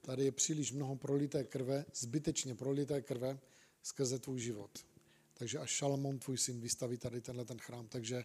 [0.00, 3.38] tady je příliš mnoho prolité krve, zbytečně prolité krve
[3.82, 4.70] skrze tvůj život.
[5.34, 7.88] Takže až Šalamón, tvůj syn, vystaví tady tenhle ten chrám.
[7.88, 8.24] Takže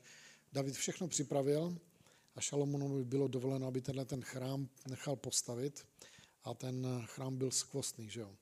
[0.54, 1.78] David všechno připravil
[2.36, 5.86] a Šalamonovi bylo dovoleno, aby tenhle ten chrám nechal postavit
[6.44, 8.36] a ten chrám byl skvostný, že jo.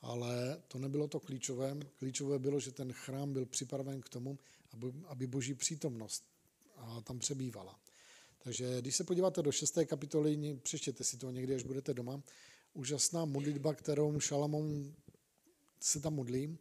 [0.00, 1.76] Ale to nebylo to klíčové.
[1.96, 4.38] Klíčové bylo, že ten chrám byl připraven k tomu,
[4.72, 6.24] aby, aby boží přítomnost
[6.76, 7.78] a tam přebývala.
[8.38, 9.78] Takže když se podíváte do 6.
[9.86, 12.22] kapitoly, přečtěte si to někdy, až budete doma,
[12.74, 14.94] úžasná modlitba, kterou Šalamon
[15.80, 16.58] se tam modlí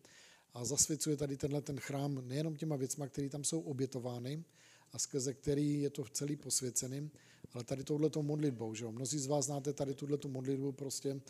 [0.54, 4.44] a zasvěcuje tady tenhle ten chrám nejenom těma věcma, které tam jsou obětovány
[4.92, 7.10] a skrze který je to celý posvěcený,
[7.54, 8.76] ale tady touhletou modlitbou.
[8.76, 8.92] Že jo?
[8.92, 11.22] Mnozí z vás znáte tady tuhle modlitbu, prostě,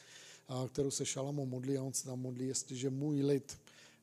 [0.71, 3.57] kterou se Šalamon modlí a on se tam modlí, jestliže můj lid,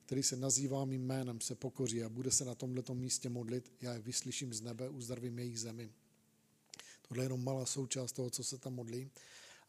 [0.06, 3.92] který se nazývá mým jménem, se pokoří a bude se na tomto místě modlit, já
[3.92, 5.90] je vyslyším z nebe, uzdravím jejich zemi.
[7.08, 9.10] Tohle je jenom malá součást toho, co se tam modlí,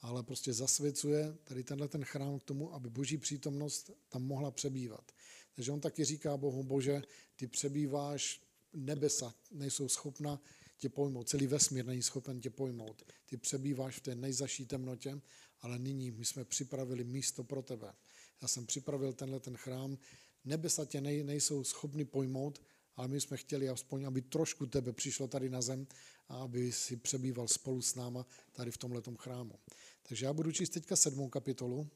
[0.01, 5.11] ale prostě zasvěcuje tady tenhle ten chrám k tomu, aby boží přítomnost tam mohla přebývat.
[5.55, 7.01] Takže on taky říká Bohu, bože,
[7.35, 8.41] ty přebýváš,
[8.73, 10.41] nebesa nejsou schopna
[10.77, 13.03] tě pojmout, celý vesmír není schopen tě pojmout.
[13.25, 15.21] Ty přebýváš v té nejzaší temnotě,
[15.61, 17.93] ale nyní my jsme připravili místo pro tebe.
[18.41, 19.97] Já jsem připravil tenhle ten chrám,
[20.45, 22.61] nebesa tě nej, nejsou schopny pojmout,
[22.95, 25.87] ale my jsme chtěli aspoň, aby trošku tebe přišlo tady na zem
[26.27, 29.59] a aby si přebýval spolu s náma tady v tomhle chrámu.
[30.03, 31.89] Takže já budu číst teďka sedmou kapitolu.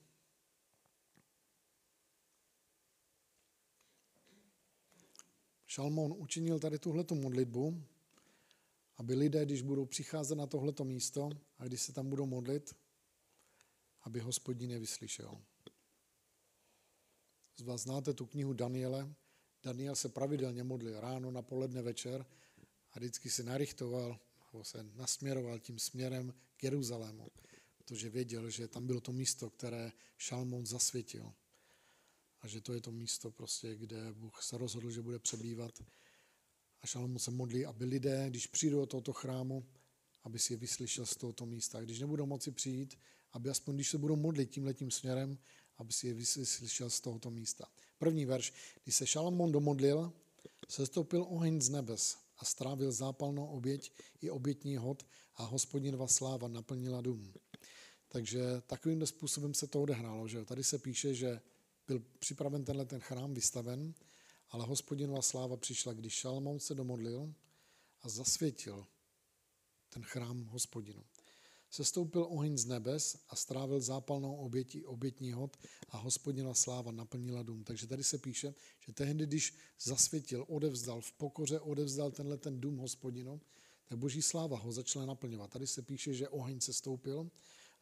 [5.66, 7.84] Šalmón učinil tady tuhletu modlitbu,
[8.98, 12.76] aby lidé, když budou přicházet na tohleto místo a když se tam budou modlit,
[14.02, 15.42] aby hospodin je vyslyšel.
[17.58, 19.16] Z vás znáte tu knihu Daniele.
[19.64, 22.26] Daniel se pravidelně modlil ráno, na poledne, večer
[22.92, 24.20] a vždycky se narichtoval
[24.54, 27.28] nebo se nasměroval tím směrem k Jeruzalému,
[27.78, 31.34] protože věděl, že tam bylo to místo, které Šalmon zasvětil
[32.42, 35.84] a že to je to místo, prostě, kde Bůh se rozhodl, že bude přebývat.
[36.82, 39.66] A Šalomon se modlí, aby lidé, když přijdou do tohoto chrámu,
[40.24, 41.82] aby si je vyslyšel z tohoto místa.
[41.82, 43.00] Když nebudou moci přijít,
[43.32, 45.38] aby aspoň když se budou modlit tímhletím směrem,
[45.78, 47.66] aby si je vyslyšel z tohoto místa.
[47.98, 48.54] První verš.
[48.84, 50.14] Když se Šalomon domodlil,
[50.70, 57.02] sestoupil oheň z nebes a strávil zápalnou oběť i obětní hod a hospodinova sláva naplnila
[57.02, 57.34] dům.
[58.08, 60.28] Takže takovým způsobem se to odehrálo.
[60.28, 60.46] Že?
[60.46, 61.42] Tady se píše, že
[61.88, 63.94] byl připraven tenhle ten chrám vystaven,
[64.50, 67.34] ale hospodinová sláva přišla, když Šalmón se domodlil
[68.02, 68.86] a zasvětil
[69.90, 71.04] ten chrám hospodinu.
[71.70, 75.58] Sestoupil oheň z nebes a strávil zápalnou obětí obětní hod
[75.90, 77.64] a hospodina sláva naplnila dům.
[77.64, 82.78] Takže tady se píše, že tehdy, když zasvětil, odevzdal, v pokoře odevzdal tenhle ten dům
[82.78, 83.42] hospodinu,
[83.86, 85.52] tak boží sláva ho začala naplňovat.
[85.52, 87.30] Tady se píše, že oheň se stoupil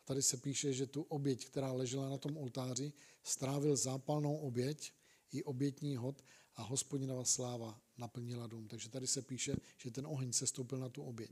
[0.02, 4.93] a tady se píše, že tu oběť, která ležela na tom oltáři, strávil zápalnou oběť
[5.32, 6.23] i obětní hod
[6.56, 8.67] a hospodinova sláva naplnila dům.
[8.67, 11.32] Takže tady se píše, že ten oheň se stoupil na tu oběť.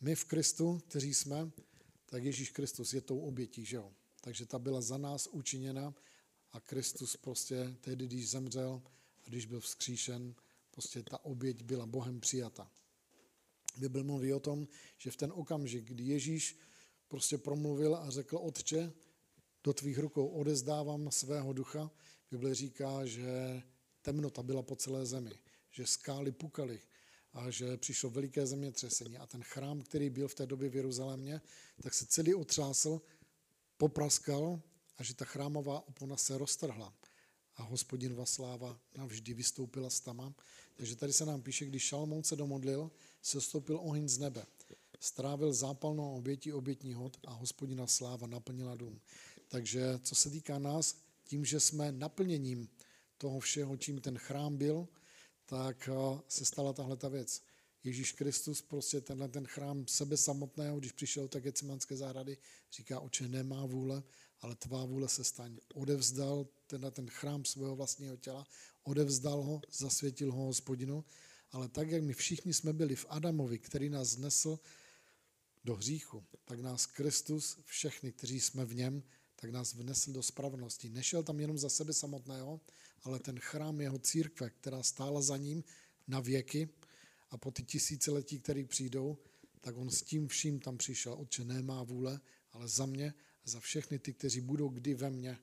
[0.00, 1.50] My v Kristu, kteří jsme,
[2.10, 3.92] tak Ježíš Kristus je tou obětí, že jo?
[4.20, 5.94] Takže ta byla za nás učiněna
[6.52, 8.82] a Kristus prostě tehdy, když zemřel
[9.24, 10.34] a když byl vzkříšen,
[10.70, 12.70] prostě ta oběť byla Bohem přijata.
[13.76, 14.68] Bible mluví o tom,
[14.98, 16.58] že v ten okamžik, kdy Ježíš
[17.08, 18.92] prostě promluvil a řekl, Otče,
[19.64, 21.90] do tvých rukou odezdávám svého ducha,
[22.30, 23.62] Bible říká, že
[24.02, 25.38] temnota byla po celé zemi,
[25.70, 26.80] že skály pukaly,
[27.32, 31.40] a že přišlo veliké zemětřesení a ten chrám, který byl v té době v Jeruzalémě,
[31.82, 33.00] tak se celý otřásl,
[33.76, 34.60] popraskal
[34.98, 36.94] a že ta chrámová opona se roztrhla
[37.56, 40.34] a hospodinova sláva navždy vystoupila s tama.
[40.76, 42.90] Takže tady se nám píše, když Šalmón se domodlil,
[43.22, 44.46] se stoupil oheň z nebe.
[45.00, 49.00] Strávil zápalnou obětí obětní hod a hospodina sláva naplnila dům.
[49.48, 52.68] Takže co se týká nás, tím, že jsme naplněním
[53.18, 54.88] toho všeho, čím ten chrám byl,
[55.50, 57.42] tak eh, se stala tahle ta věc.
[57.84, 62.38] Ježíš Kristus, prostě tenhle ten chrám sebe samotného, když přišel tak Gecimánské zahrady,
[62.72, 64.02] říká, oče, nemá vůle,
[64.40, 65.56] ale tvá vůle se staň.
[65.74, 68.46] Odevzdal tenhle ten chrám svého vlastního těla,
[68.82, 71.04] odevzdal ho, zasvětil ho hospodinu,
[71.50, 74.58] ale tak, jak my všichni jsme byli v Adamovi, který nás znesl
[75.64, 79.02] do hříchu, tak nás Kristus, všechny, kteří jsme v něm,
[79.40, 80.88] tak nás vnesl do spravedlnosti.
[80.88, 82.60] Nešel tam jenom za sebe samotného,
[83.02, 85.64] ale ten chrám jeho církve, která stála za ním
[86.08, 86.68] na věky
[87.30, 89.18] a po ty tisíciletí, které přijdou,
[89.60, 91.12] tak on s tím vším tam přišel.
[91.12, 92.20] Otče, nemá vůle,
[92.52, 95.38] ale za mě a za všechny ty, kteří budou kdy ve mně,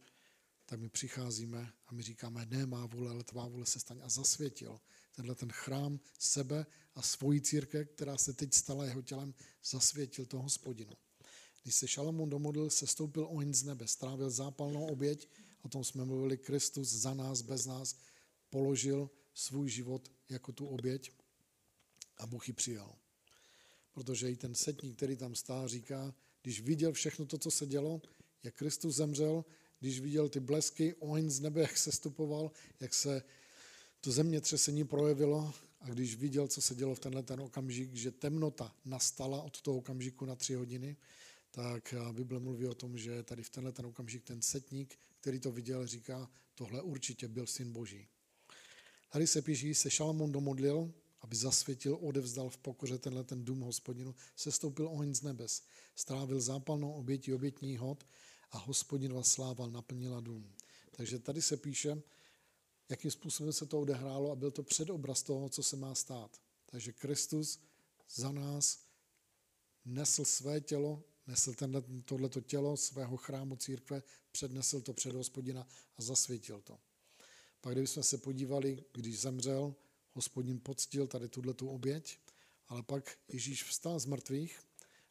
[0.65, 3.99] tak my přicházíme a my říkáme, nemá vůle, ale tvá vůle se staň.
[4.03, 4.79] A zasvětil
[5.15, 9.33] tenhle ten chrám sebe a svoji církev, která se teď stala jeho tělem,
[9.63, 10.93] zasvětil to hospodinu.
[11.67, 15.27] Když se Šalamón domodlil, se stoupil oheň z nebe, strávil zápalnou oběť,
[15.61, 17.95] o tom jsme mluvili, Kristus za nás, bez nás,
[18.49, 21.11] položil svůj život jako tu oběť
[22.17, 22.95] a Bůh ji přijal.
[23.91, 28.01] Protože i ten setník, který tam stál, říká, když viděl všechno to, co se dělo,
[28.43, 29.45] jak Kristus zemřel,
[29.79, 33.23] když viděl ty blesky, oheň z nebe, jak se stupoval, jak se
[34.01, 38.75] to zemětřesení projevilo a když viděl, co se dělo v tenhle ten okamžik, že temnota
[38.85, 40.97] nastala od toho okamžiku na tři hodiny,
[41.57, 45.51] tak Bible mluví o tom, že tady v tenhle ten okamžik ten setník, který to
[45.51, 48.07] viděl, říká, tohle určitě byl syn Boží.
[49.09, 54.15] Tady se píší, se Šalamón domodlil, aby zasvětil, odevzdal v pokoře tenhle ten dům hospodinu,
[54.35, 55.63] se stoupil oheň z nebes,
[55.95, 58.07] strávil zápalnou obětí obětní hod
[58.51, 60.53] a hospodinova sláva naplnila dům.
[60.91, 62.01] Takže tady se píše,
[62.89, 66.41] jakým způsobem se to odehrálo a byl to předobraz toho, co se má stát.
[66.65, 67.59] Takže Kristus
[68.09, 68.79] za nás
[69.85, 76.01] nesl své tělo, nesl tenhle, tohleto tělo svého chrámu církve, přednesl to před hospodina a
[76.01, 76.79] zasvětil to.
[77.61, 79.75] Pak kdybychom se podívali, když zemřel,
[80.13, 82.19] hospodin poctil tady tuto oběť,
[82.67, 84.59] ale pak Ježíš vstal z mrtvých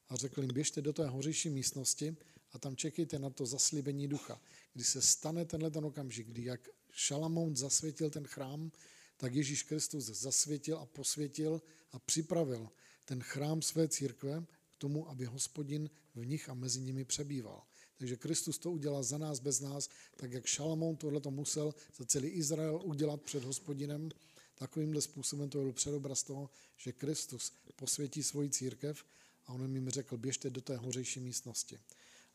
[0.09, 2.17] a řekl jim, běžte do té hořejší místnosti
[2.53, 4.41] a tam čekejte na to zaslíbení ducha.
[4.73, 8.73] Když se stane tenhle ten okamžik, kdy jak Šalamón zasvětil ten chrám,
[9.17, 12.69] tak Ježíš Kristus zasvětil a posvětil a připravil
[13.05, 14.47] ten chrám své církve
[14.79, 17.63] tomu, aby hospodin v nich a mezi nimi přebýval.
[17.99, 22.05] Takže Kristus to udělal za nás, bez nás, tak jak Šalamón tohle to musel za
[22.05, 24.09] celý Izrael udělat před hospodinem,
[24.55, 29.05] takovýmhle způsobem to byl předobraz toho, že Kristus posvětí svoji církev
[29.47, 31.79] a on jim řekl, běžte do té hořejší místnosti.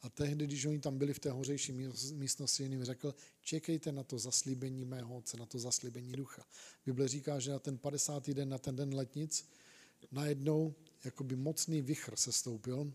[0.02, 1.72] A tehdy, když oni tam byli v té hořejší
[2.14, 6.46] místnosti, jim řekl, čekejte na to zaslíbení mého otce, na to zaslíbení ducha.
[6.86, 8.30] Bible říká, že na ten 50.
[8.30, 9.46] den, na ten den letnic,
[10.12, 10.74] najednou
[11.04, 12.94] jakoby mocný vichr se stoupil,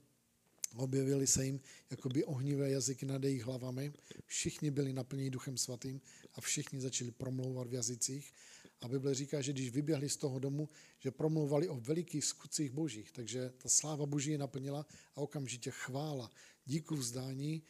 [0.77, 3.93] objevili se jim jakoby ohnivé jazyky nad jejich hlavami,
[4.27, 6.01] všichni byli naplněni duchem svatým
[6.35, 8.33] a všichni začali promlouvat v jazycích
[8.81, 13.13] a Bible říká, že když vyběhli z toho domu, že promlouvali o velikých skutcích božích.
[13.13, 16.31] Takže ta sláva boží je naplnila a okamžitě chvála,
[16.67, 17.63] díku vzdání,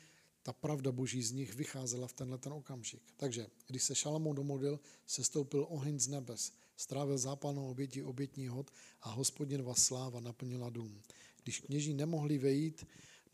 [0.42, 3.02] ta pravda boží z nich vycházela v tenhle ten okamžik.
[3.16, 8.70] Takže když se Šalamón domodlil, se stoupil oheň z nebes, strávil zápalnou obětí obětní hod
[9.02, 11.02] a hospodinova sláva naplnila dům.
[11.42, 12.86] Když kněží nemohli vejít,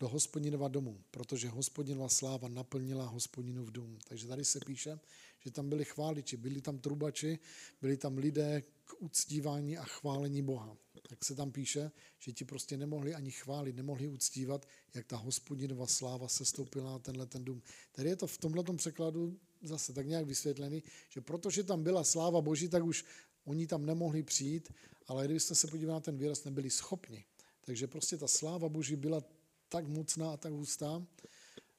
[0.03, 3.97] do hospodinova domu, protože hospodinova sláva naplnila hospodinův dům.
[4.07, 4.99] Takže tady se píše,
[5.39, 7.39] že tam byli chváliči, byli tam trubači,
[7.81, 10.77] byli tam lidé k uctívání a chválení Boha.
[11.09, 15.87] Tak se tam píše, že ti prostě nemohli ani chválit, nemohli uctívat, jak ta hospodinova
[15.87, 17.61] sláva se stoupila na tenhle ten dům.
[17.91, 22.41] Tady je to v tomhle překladu zase tak nějak vysvětlený, že protože tam byla sláva
[22.41, 23.05] Boží, tak už
[23.45, 24.73] oni tam nemohli přijít,
[25.07, 27.25] ale kdybyste se podívali na ten výraz, nebyli schopni.
[27.61, 29.23] Takže prostě ta sláva Boží byla
[29.69, 31.05] tak mocná a tak hustá,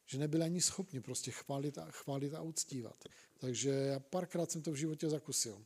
[0.07, 3.05] že nebyli ani schopni prostě chválit a, chválit a uctívat.
[3.39, 5.65] Takže já párkrát jsem to v životě zakusil.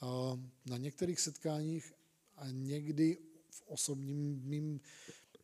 [0.00, 1.92] A na některých setkáních
[2.36, 3.18] a někdy
[3.50, 4.80] v osobním mým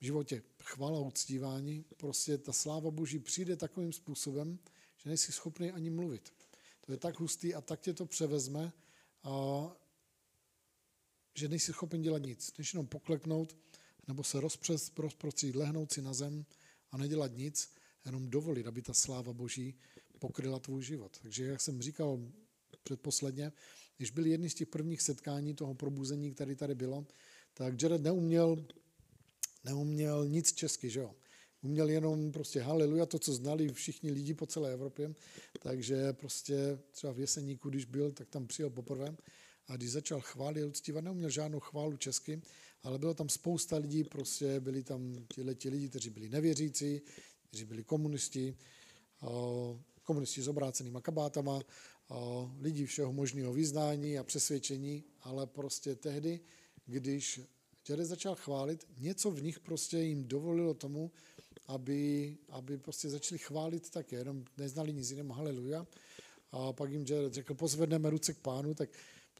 [0.01, 4.59] životě chvála a uctívání, prostě ta sláva Boží přijde takovým způsobem,
[4.97, 6.33] že nejsi schopný ani mluvit.
[6.81, 8.73] To je tak hustý a tak tě to převezme,
[9.23, 9.63] a
[11.35, 13.57] že nejsi schopen dělat nic, než jenom pokleknout
[14.09, 16.45] nebo se rozpřes, rozprostřít, lehnout si na zem
[16.91, 19.75] a nedělat nic, jenom dovolit, aby ta sláva Boží
[20.19, 21.19] pokryla tvůj život.
[21.23, 22.19] Takže jak jsem říkal
[22.83, 23.53] předposledně,
[23.97, 27.07] když byly jedny z těch prvních setkání toho probuzení, které tady bylo,
[27.55, 28.65] tak Jared neuměl,
[29.65, 31.15] neuměl nic česky, že jo.
[31.63, 35.15] Uměl jenom prostě haleluja, to, co znali všichni lidi po celé Evropě.
[35.59, 39.17] Takže prostě třeba v Jeseníku, když byl, tak tam přijel poprvé
[39.71, 42.43] a když začal chválit uctívat, neuměl žádnou chválu česky,
[42.83, 47.01] ale bylo tam spousta lidí, prostě byli tam tihle ti lidi, kteří byli nevěřící,
[47.49, 48.57] kteří byli komunisti,
[50.03, 51.61] komunisti s obrácenýma kabátama,
[52.61, 56.41] lidi všeho možného vyznání a přesvědčení, ale prostě tehdy,
[56.87, 57.41] když
[57.89, 61.11] Jared začal chválit, něco v nich prostě jim dovolilo tomu,
[61.67, 65.87] aby, aby prostě začali chválit také, jenom neznali nic jiného, haleluja.
[66.53, 68.91] A pak jim Jared řekl, pozvedneme ruce k pánu, tak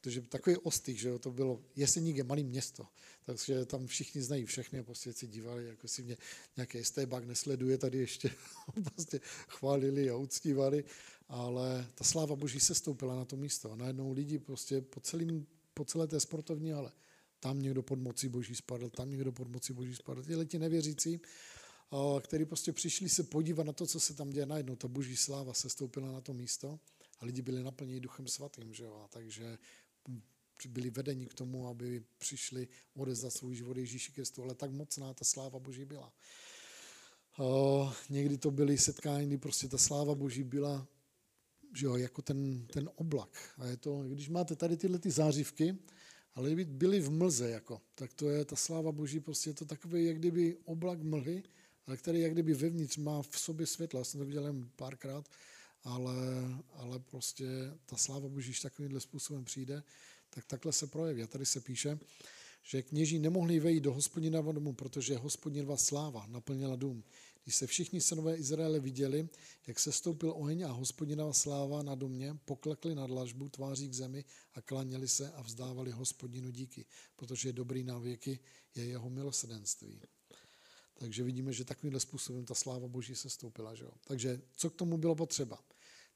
[0.01, 2.87] protože takový ostych, že jo, to bylo, Jeseník je malé město,
[3.25, 6.17] takže tam všichni znají všechny a prostě si dívali, jako si mě
[6.57, 8.31] nějaký estébák nesleduje tady ještě,
[8.95, 10.85] prostě chválili a uctívali,
[11.29, 15.47] ale ta sláva boží se stoupila na to místo a najednou lidi prostě po, celým,
[15.75, 16.93] po celé té sportovní hale
[17.41, 20.23] tam někdo pod mocí boží spadl, tam někdo pod mocí boží spadl.
[20.23, 21.21] Tyhle ti nevěřící,
[22.21, 24.77] kteří prostě přišli se podívat na to, co se tam děje najednou.
[24.77, 26.81] Ta boží sláva se stoupila na to místo
[27.19, 28.75] a lidi byli naplněni duchem svatým.
[28.75, 29.07] Že jo?
[29.11, 29.59] Takže
[30.69, 35.25] byli vedeni k tomu, aby přišli odezdat svůj život Ježíši Kristu, ale tak mocná ta
[35.25, 36.13] sláva Boží byla.
[37.39, 40.87] O, někdy to byly setkání, kdy prostě ta sláva Boží byla
[41.77, 43.55] že jo, jako ten, ten oblak.
[43.59, 45.79] A je to, když máte tady tyhle ty zářivky,
[46.35, 49.65] ale kdyby byly v mlze, jako, tak to je ta sláva Boží, prostě je to
[49.65, 51.43] takový, jak kdyby oblak mlhy,
[51.87, 54.01] ale který jak kdyby vevnitř má v sobě světlo.
[54.01, 55.29] Já jsem to viděl jen párkrát,
[55.85, 56.15] ale,
[56.73, 57.47] ale prostě
[57.87, 59.83] ta sláva Boží, takovýmhle způsobem přijde,
[60.31, 61.23] tak takhle se projeví.
[61.23, 61.99] A tady se píše,
[62.63, 67.05] že kněží nemohli vejít do hospodinova domu, protože hospodinova sláva naplnila dům.
[67.45, 69.29] Když se všichni synové Izraele viděli,
[69.67, 74.25] jak se stoupil oheň a hospodinova sláva na domě, poklekli na dlažbu tváří k zemi
[74.55, 76.85] a klaněli se a vzdávali hospodinu díky,
[77.17, 78.39] protože je dobrý na věky,
[78.75, 80.01] je jeho milosedenství.
[81.01, 83.75] Takže vidíme, že takovýmhle způsobem ta sláva Boží se stoupila.
[83.75, 83.93] Že jo?
[84.05, 85.59] Takže co k tomu bylo potřeba?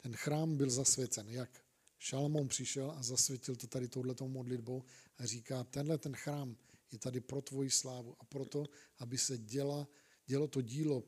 [0.03, 1.29] Ten chrám byl zasvěcen.
[1.29, 1.65] Jak?
[1.99, 4.85] Šalamón přišel a zasvětil to tady touhletou modlitbou
[5.19, 6.57] a říká, tenhle ten chrám
[6.93, 8.65] je tady pro tvoji slávu a proto,
[8.99, 9.89] aby se děla,
[10.27, 11.05] dělo to dílo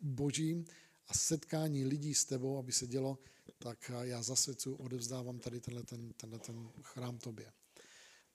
[0.00, 0.64] božím
[1.06, 3.18] a setkání lidí s tebou, aby se dělo,
[3.58, 7.52] tak já zasvěcuju, odevzdávám tady tenhle ten, tenhle ten chrám tobě.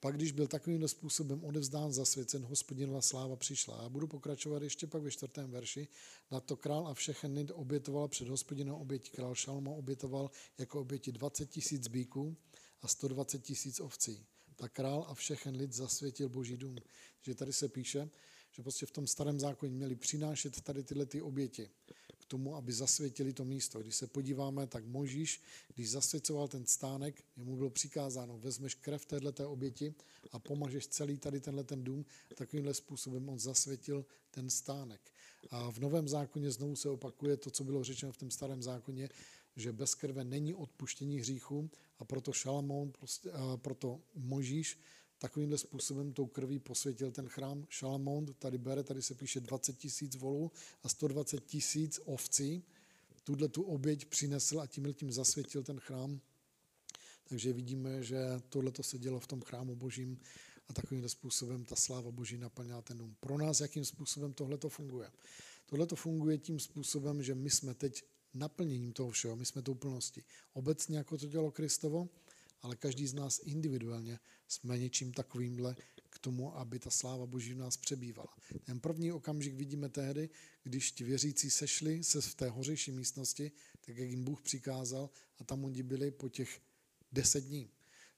[0.03, 3.75] Pak, když byl takovým způsobem odevzdán zasvěcen, hospodinová sláva přišla.
[3.75, 5.87] A budu pokračovat ještě pak ve čtvrtém verši.
[6.31, 9.09] Na to král a všechen lid obětoval před hospodinou oběti.
[9.09, 12.37] Král Šalma obětoval jako oběti 20 tisíc bíků
[12.81, 14.25] a 120 tisíc ovcí.
[14.55, 16.75] Tak král a všechen lid zasvětil boží dům.
[17.21, 18.09] Že tady se píše,
[18.51, 21.69] že prostě v tom starém zákoně měli přinášet tady tyhle ty oběti
[22.33, 23.79] tomu, aby zasvětili to místo.
[23.79, 25.41] Když se podíváme, tak Možíš,
[25.75, 29.93] když zasvěcoval ten stánek, jemu bylo přikázáno, vezmeš krev této oběti
[30.31, 32.05] a pomažeš celý tady tenhle ten dům.
[32.35, 35.01] Takovýmhle způsobem on zasvětil ten stánek.
[35.49, 39.09] A v Novém zákoně znovu se opakuje to, co bylo řečeno v tom starém zákoně,
[39.55, 41.69] že bez krve není odpuštění hříchu
[41.99, 43.29] a proto Šalamón, prostě,
[43.61, 44.79] proto Možíš
[45.23, 47.65] takovýmhle způsobem tou krví posvětil ten chrám.
[47.69, 50.51] Šalamón tady bere, tady se píše 20 tisíc volů
[50.83, 52.63] a 120 tisíc ovcí.
[53.23, 56.19] Tuhle tu oběť přinesl a tím tím zasvětil ten chrám.
[57.23, 58.17] Takže vidíme, že
[58.49, 60.19] tohle se dělo v tom chrámu božím
[60.67, 63.15] a takovýmhle způsobem ta sláva boží naplňá ten dům.
[63.19, 65.11] Pro nás, jakým způsobem tohle to funguje?
[65.65, 69.73] Tohle to funguje tím způsobem, že my jsme teď naplněním toho všeho, my jsme tou
[69.73, 70.23] plností.
[70.53, 72.09] Obecně, jako to dělo Kristovo,
[72.63, 75.75] ale každý z nás individuálně jsme něčím takovýmhle
[76.09, 78.33] k tomu, aby ta sláva Boží v nás přebývala.
[78.63, 80.29] Ten první okamžik vidíme tehdy,
[80.63, 83.51] když ti věřící sešli se v té hořejší místnosti,
[83.85, 86.61] tak jak jim Bůh přikázal a tam oni byli po těch
[87.11, 87.69] deset dní.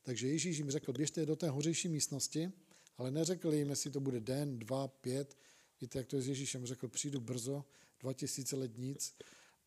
[0.03, 2.51] Takže Ježíš jim řekl, běžte do té hořejší místnosti,
[2.97, 5.37] ale neřekl jim, jestli to bude den, dva, pět.
[5.81, 7.65] Víte, jak to je s Ježíšem, řekl, přijdu brzo,
[7.99, 9.15] dva tisíce let nic,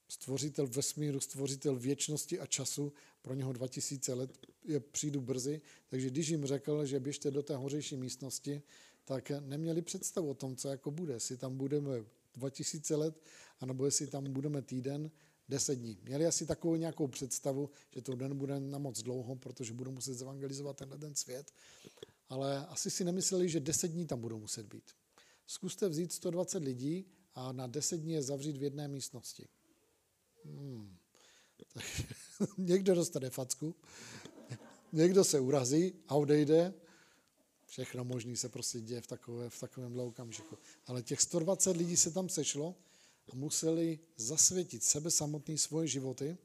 [0.09, 2.93] stvořitel vesmíru, stvořitel věčnosti a času,
[3.23, 7.57] pro něho 2000 let je přijdu brzy, takže když jim řekl, že běžte do té
[7.57, 8.63] hořejší místnosti,
[9.05, 13.23] tak neměli představu o tom, co jako bude, jestli tam budeme 2000 let,
[13.61, 15.11] anebo jestli tam budeme týden,
[15.49, 15.99] 10 dní.
[16.03, 20.15] Měli asi takovou nějakou představu, že to den bude na moc dlouho, protože budou muset
[20.15, 21.53] zevangelizovat tenhle ten svět,
[22.29, 24.91] ale asi si nemysleli, že 10 dní tam budou muset být.
[25.47, 29.49] Zkuste vzít 120 lidí a na 10 dní je zavřít v jedné místnosti.
[30.57, 30.97] Hmm.
[32.59, 33.75] někdo dostane facku,
[34.93, 36.75] někdo se urazí a odejde.
[37.67, 40.59] Všechno možné se prostě děje v, takové, v takovém okamžiku.
[40.87, 42.75] Ale těch 120 lidí se tam sešlo
[43.33, 46.37] a museli zasvětit sebe samotný svoje životy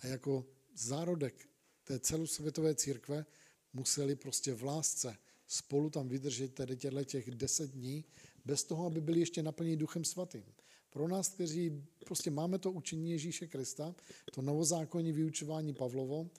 [0.00, 1.48] a jako zárodek
[1.84, 3.26] té celosvětové církve
[3.72, 8.04] museli prostě v lásce spolu tam vydržet tedy těchto těch deset dní,
[8.44, 10.44] bez toho, aby byli ještě naplněni duchem svatým.
[10.90, 13.94] Pro nás, kteří prostě máme to učení Ježíše Krista,
[14.34, 16.30] to novozákonní vyučování Pavlovo,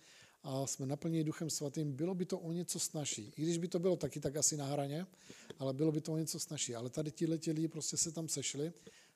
[0.43, 3.33] a jsme naplněni Duchem Svatým, bylo by to o něco snažší.
[3.37, 5.07] I když by to bylo taky tak asi na hraně,
[5.59, 6.75] ale bylo by to o něco snažší.
[6.75, 8.73] Ale tady ti lidi prostě se tam sešli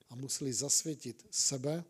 [0.09, 1.83] a museli zasvětit sebe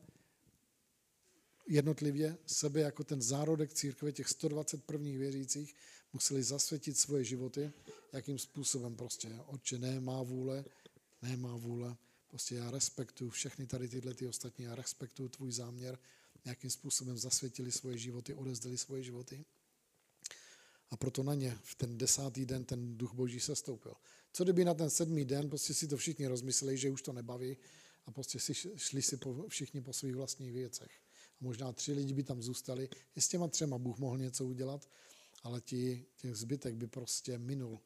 [1.68, 5.76] jednotlivě, sebe jako ten zárodek církve, těch 121 věřících,
[6.14, 7.72] museli zasvětit svoje životy,
[8.14, 9.30] jakým způsobem prostě.
[9.46, 10.66] Otče, ne má vůle,
[11.22, 11.96] ne má vůle,
[12.34, 16.00] Prostě já respektuju všechny tady tyhle ty ostatní, já respektuju tvůj záměr,
[16.46, 19.46] nějakým způsobem zasvětili svoje životy, odezdali svoje životy.
[20.90, 23.94] A proto na ně v ten desátý den ten duch boží se stoupil.
[24.32, 27.58] Co kdyby na ten sedmý den prostě si to všichni rozmysleli, že už to nebaví
[28.06, 30.92] a prostě si šli si po, všichni po svých vlastních věcech.
[31.40, 32.90] A možná tři lidi by tam zůstali.
[33.16, 34.90] I s těma třema Bůh mohl něco udělat,
[35.44, 37.80] ale ti, těch zbytek by prostě minul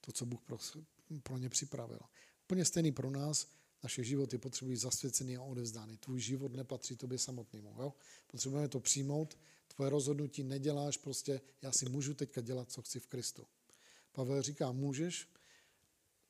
[0.00, 0.58] to, co Bůh pro,
[1.22, 2.00] pro ně připravil.
[2.44, 5.96] Úplně stejný pro nás, naše životy potřebují zasvěcený a odevzdány.
[5.96, 7.74] Tvůj život nepatří tobě samotnému.
[7.78, 7.94] Jo?
[8.26, 9.38] Potřebujeme to přijmout.
[9.74, 13.46] Tvoje rozhodnutí neděláš prostě, já si můžu teďka dělat, co chci v Kristu.
[14.12, 15.28] Pavel říká, můžeš,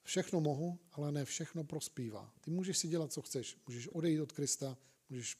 [0.02, 2.34] všechno mohu, ale ne všechno prospívá.
[2.40, 3.56] Ty můžeš si dělat, co chceš.
[3.68, 4.78] Můžeš odejít od Krista,
[5.10, 5.36] můžeš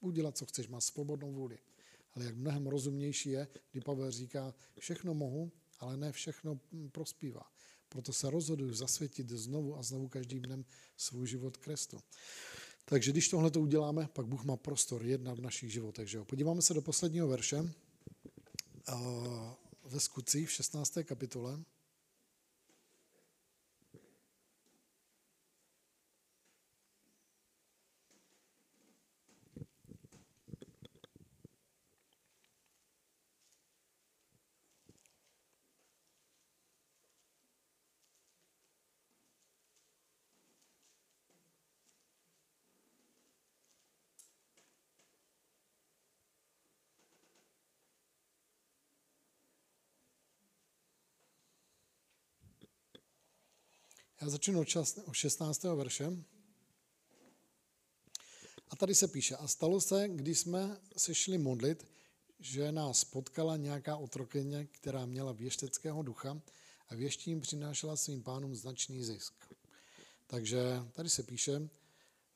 [0.00, 1.58] udělat, co chceš, máš svobodnou vůli.
[2.14, 6.60] Ale jak mnohem rozumnější je, kdy Pavel říká, všechno mohu, ale ne všechno
[6.92, 7.52] prospívá.
[7.92, 10.64] Proto se rozhoduju zasvětit znovu a znovu každým dnem
[10.96, 12.00] svůj život Kristu.
[12.84, 16.08] Takže když tohle to uděláme, pak Bůh má prostor jednat v našich životech.
[16.08, 16.24] Že jo?
[16.24, 17.72] Podíváme se do posledního verše
[19.84, 20.98] ve skutcích v 16.
[21.04, 21.58] kapitole.
[54.22, 55.62] Já začnu od 16.
[55.64, 56.24] verše.
[58.70, 61.86] A tady se píše, a stalo se, když jsme se šli modlit,
[62.40, 66.40] že nás potkala nějaká otrokyně, která měla věšteckého ducha
[66.88, 69.34] a věštím přinášela svým pánům značný zisk.
[70.26, 70.60] Takže
[70.92, 71.68] tady se píše,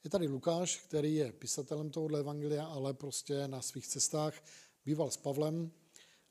[0.05, 4.45] je tady Lukáš, který je pisatelem tohohle evangelia, ale prostě na svých cestách
[4.85, 5.71] býval s Pavlem,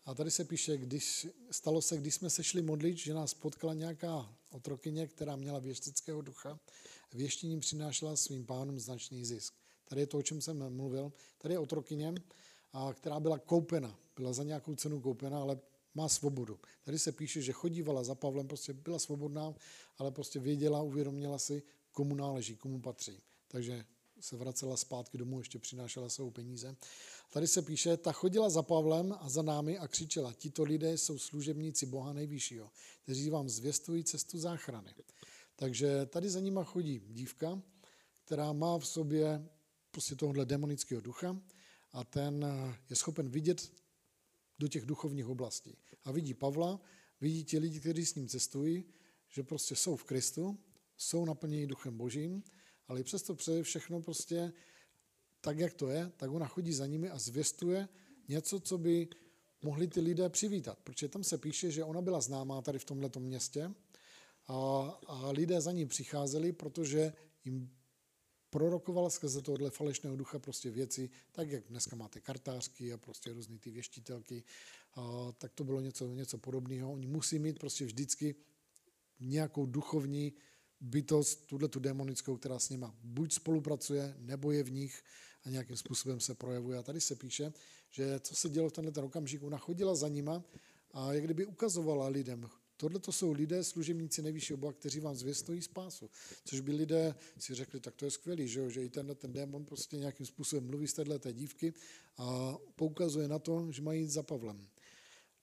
[0.05, 3.73] a tady se píše, když, stalo se, když jsme se šli modlit, že nás potkala
[3.73, 6.59] nějaká otrokyně, která měla věštického ducha.
[7.13, 9.53] Věštěním přinášela svým pánům značný zisk.
[9.85, 11.13] Tady je to, o čem jsem mluvil.
[11.37, 12.13] Tady je otrokyně,
[12.93, 13.99] která byla koupena.
[14.15, 15.59] Byla za nějakou cenu koupena, ale
[15.95, 16.59] má svobodu.
[16.83, 19.53] Tady se píše, že chodívala za Pavlem, prostě byla svobodná,
[19.97, 23.21] ale prostě věděla, uvědomila si, komu náleží, komu patří.
[23.47, 23.85] Takže
[24.25, 26.75] se vracela zpátky domů, ještě přinášela svou peníze.
[27.29, 31.19] Tady se píše, ta chodila za Pavlem a za námi a křičela, tito lidé jsou
[31.19, 32.71] služebníci Boha nejvyššího,
[33.03, 34.93] kteří vám zvěstují cestu záchrany.
[35.55, 37.61] Takže tady za nima chodí dívka,
[38.25, 39.49] která má v sobě
[39.91, 41.41] prostě tohle demonického ducha
[41.91, 42.45] a ten
[42.89, 43.71] je schopen vidět
[44.59, 45.77] do těch duchovních oblastí.
[46.03, 46.79] A vidí Pavla,
[47.21, 48.83] vidí ti lidi, kteří s ním cestují,
[49.29, 50.57] že prostě jsou v Kristu,
[50.97, 52.43] jsou naplněni duchem božím,
[52.87, 54.53] ale i přesto přeje všechno prostě
[55.41, 57.87] tak, jak to je, tak ona chodí za nimi a zvěstuje
[58.27, 59.07] něco, co by
[59.61, 60.79] mohli ty lidé přivítat.
[60.83, 63.71] Protože tam se píše, že ona byla známá tady v tomto městě
[64.47, 64.55] a,
[65.07, 67.13] a lidé za ní přicházeli, protože
[67.45, 67.71] jim
[68.49, 73.57] prorokovala skrze tohle falešného ducha prostě věci, tak jak dneska máte kartářky a prostě různé
[73.57, 74.43] ty věštitelky,
[74.95, 76.93] a, tak to bylo něco, něco podobného.
[76.93, 78.35] Oni musí mít prostě vždycky
[79.19, 80.33] nějakou duchovní
[80.81, 85.03] bytost, tuhle tu démonickou, která s nima buď spolupracuje, nebo je v nich
[85.43, 86.77] a nějakým způsobem se projevuje.
[86.77, 87.53] A tady se píše,
[87.89, 90.43] že co se dělo v tenhle ten okamžik, ona chodila za nima
[90.91, 95.61] a jak kdyby ukazovala lidem, Tohle to jsou lidé, služebníci nejvyššího Boha, kteří vám zvěstují
[95.61, 96.09] spásu.
[96.45, 98.69] Což by lidé si řekli, tak to je skvělý, že, jo?
[98.69, 101.73] že i tenhle ten démon prostě nějakým způsobem mluví z téhle té dívky
[102.17, 104.67] a poukazuje na to, že mají jít za Pavlem.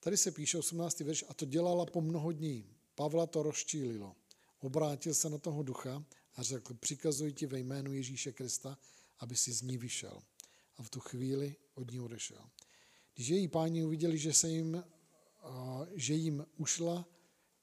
[0.00, 1.00] Tady se píše 18.
[1.00, 2.66] verš, a to dělala po mnoho dní.
[2.94, 4.16] Pavla to rozčílilo.
[4.62, 6.04] Obrátil se na toho ducha
[6.36, 8.78] a řekl, přikazuji ti ve jménu Ježíše Krista,
[9.18, 10.22] aby si z ní vyšel.
[10.76, 12.50] A v tu chvíli od ní odešel.
[13.14, 14.84] Když její páni uviděli, že, se jim,
[15.94, 17.08] že jim ušla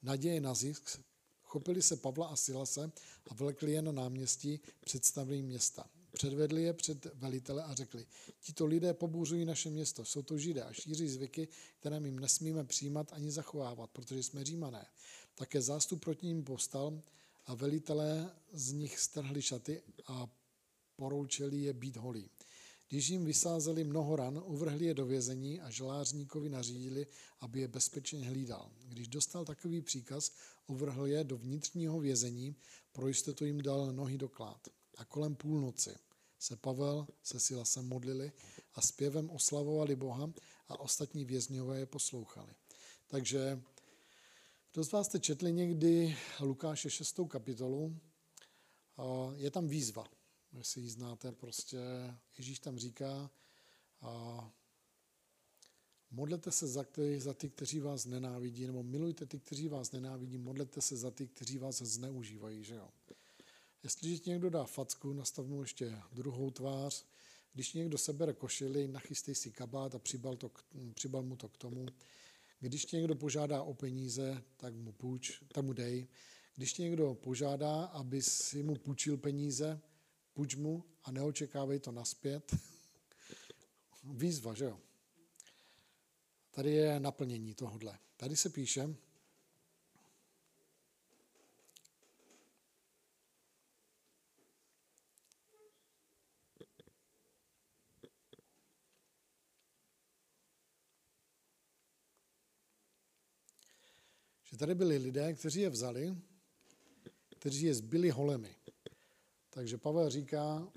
[0.01, 0.99] naděje na zisk,
[1.43, 2.91] chopili se Pavla a Silase
[3.27, 5.89] a vlekli je na náměstí představení města.
[6.11, 8.05] Předvedli je před velitele a řekli,
[8.41, 11.47] tito lidé pobůřují naše město, jsou to židé a šíří zvyky,
[11.79, 14.85] které my nesmíme přijímat ani zachovávat, protože jsme římané.
[15.39, 17.01] Také zástup proti ním povstal
[17.45, 20.27] a velitelé z nich strhli šaty a
[20.95, 22.29] poroučili je být holí.
[22.89, 27.07] Když jim vysázeli mnoho ran, uvrhli je do vězení a želářníkovi nařídili,
[27.39, 28.69] aby je bezpečně hlídal.
[28.87, 30.31] Když dostal takový příkaz,
[30.67, 32.55] uvrhl je do vnitřního vězení,
[32.91, 34.67] pro jistotu jim dal nohy do klád.
[34.97, 35.95] A kolem půlnoci
[36.39, 38.31] se Pavel se Silasem modlili
[38.73, 40.33] a zpěvem oslavovali Boha
[40.67, 42.53] a ostatní vězňové je poslouchali.
[43.07, 43.61] Takže
[44.73, 47.19] kdo z vás jste četli někdy Lukáše 6.
[47.27, 47.99] kapitolu?
[49.35, 50.03] Je tam výzva,
[50.53, 51.77] jestli ji znáte, prostě
[52.37, 53.31] Ježíš tam říká,
[56.11, 60.37] modlete se za ty, za ty, kteří vás nenávidí, nebo milujte ty, kteří vás nenávidí,
[60.37, 62.89] modlete se za ty, kteří vás zneužívají, že jo.
[63.83, 67.05] Jestliže ti někdo dá facku, nastav mu ještě druhou tvář,
[67.53, 70.51] když někdo sebere košili, nachystej si kabát a přibal, to,
[70.93, 71.85] přibal mu to k tomu.
[72.59, 76.07] Když tě někdo požádá o peníze, tak mu půjč, tak mu dej.
[76.55, 79.81] Když tě někdo požádá, aby si mu půjčil peníze,
[80.33, 82.55] půjč mu a neočekávej to naspět.
[84.03, 84.79] Výzva, že jo?
[86.51, 87.99] Tady je naplnění tohodle.
[88.17, 88.95] Tady se píše,
[104.59, 106.15] tady byli lidé, kteří je vzali,
[107.39, 108.55] kteří je zbyli holemi.
[109.49, 110.71] Takže Pavel říká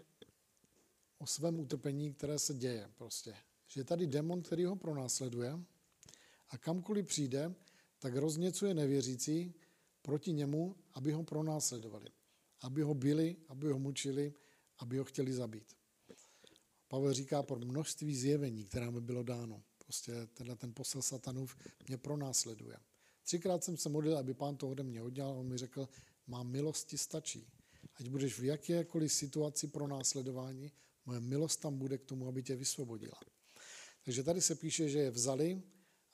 [1.19, 3.35] o svém utrpení, které se děje prostě.
[3.69, 5.59] Že je tady demon, který ho pronásleduje
[6.49, 7.55] a kamkoliv přijde,
[7.99, 9.55] tak rozněcuje nevěřící
[10.03, 12.11] proti němu, aby ho pronásledovali.
[12.61, 14.35] Aby ho byli, aby ho mučili,
[14.79, 15.77] aby ho chtěli zabít.
[16.89, 19.63] Pavel říká pro množství zjevení, která mi bylo dáno.
[19.79, 21.57] Prostě tenhle ten posel satanův
[21.89, 22.77] mě pronásleduje.
[23.23, 25.39] Třikrát jsem se modlil, aby pán to ode mě oddělal.
[25.39, 25.89] On mi řekl,
[26.27, 27.47] má milosti stačí.
[27.95, 30.73] Ať budeš v jakékoliv situaci pro následování,
[31.07, 33.21] moje milost tam bude k tomu, aby tě vysvobodila.
[34.05, 35.63] Takže tady se píše, že je vzali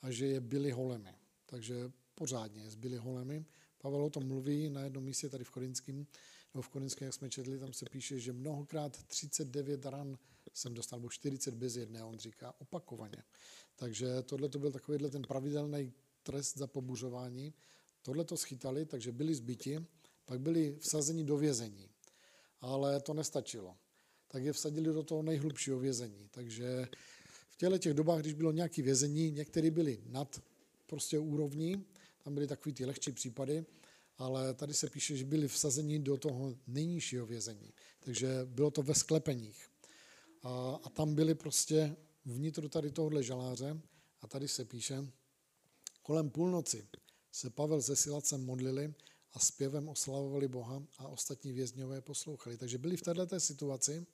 [0.01, 1.13] a že je byli holemi.
[1.45, 3.45] Takže pořádně je byli holemi.
[3.77, 6.07] Pavel o tom mluví na jednom místě tady v Korinském,
[6.53, 10.17] nebo v Korinském, jak jsme četli, tam se píše, že mnohokrát 39 ran
[10.53, 13.23] jsem dostal, nebo 40 bez jedné, on říká opakovaně.
[13.75, 15.93] Takže tohle to byl takovýhle ten pravidelný
[16.23, 17.53] trest za pobuřování.
[18.01, 19.85] Tohle to schytali, takže byli zbyti,
[20.25, 21.89] pak byli vsazeni do vězení.
[22.61, 23.77] Ale to nestačilo.
[24.27, 26.27] Tak je vsadili do toho nejhlubšího vězení.
[26.31, 26.87] Takže
[27.49, 30.41] v těle těch dobách, když bylo nějaké vězení, některé byly nad
[30.85, 31.85] prostě úrovní,
[32.23, 33.65] tam byly takový ty lehčí případy,
[34.17, 37.73] ale tady se píše, že byli vsazeni do toho nejnižšího vězení.
[37.99, 39.69] Takže bylo to ve sklepeních.
[40.43, 41.95] A, a tam byli prostě
[42.25, 43.81] vnitru tady tohohle žaláře
[44.21, 45.07] a tady se píše,
[46.09, 46.87] Kolem půlnoci
[47.31, 48.93] se Pavel se Silacem modlili
[49.33, 52.57] a zpěvem oslavovali Boha a ostatní vězňové poslouchali.
[52.57, 54.05] Takže byli v této situaci,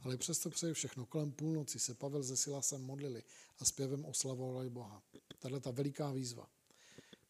[0.00, 1.06] ale přesto přeji všechno.
[1.06, 3.22] Kolem půlnoci se Pavel se Silasem modlili
[3.58, 5.02] a zpěvem oslavovali Boha.
[5.38, 6.50] Tahle ta veliká výzva.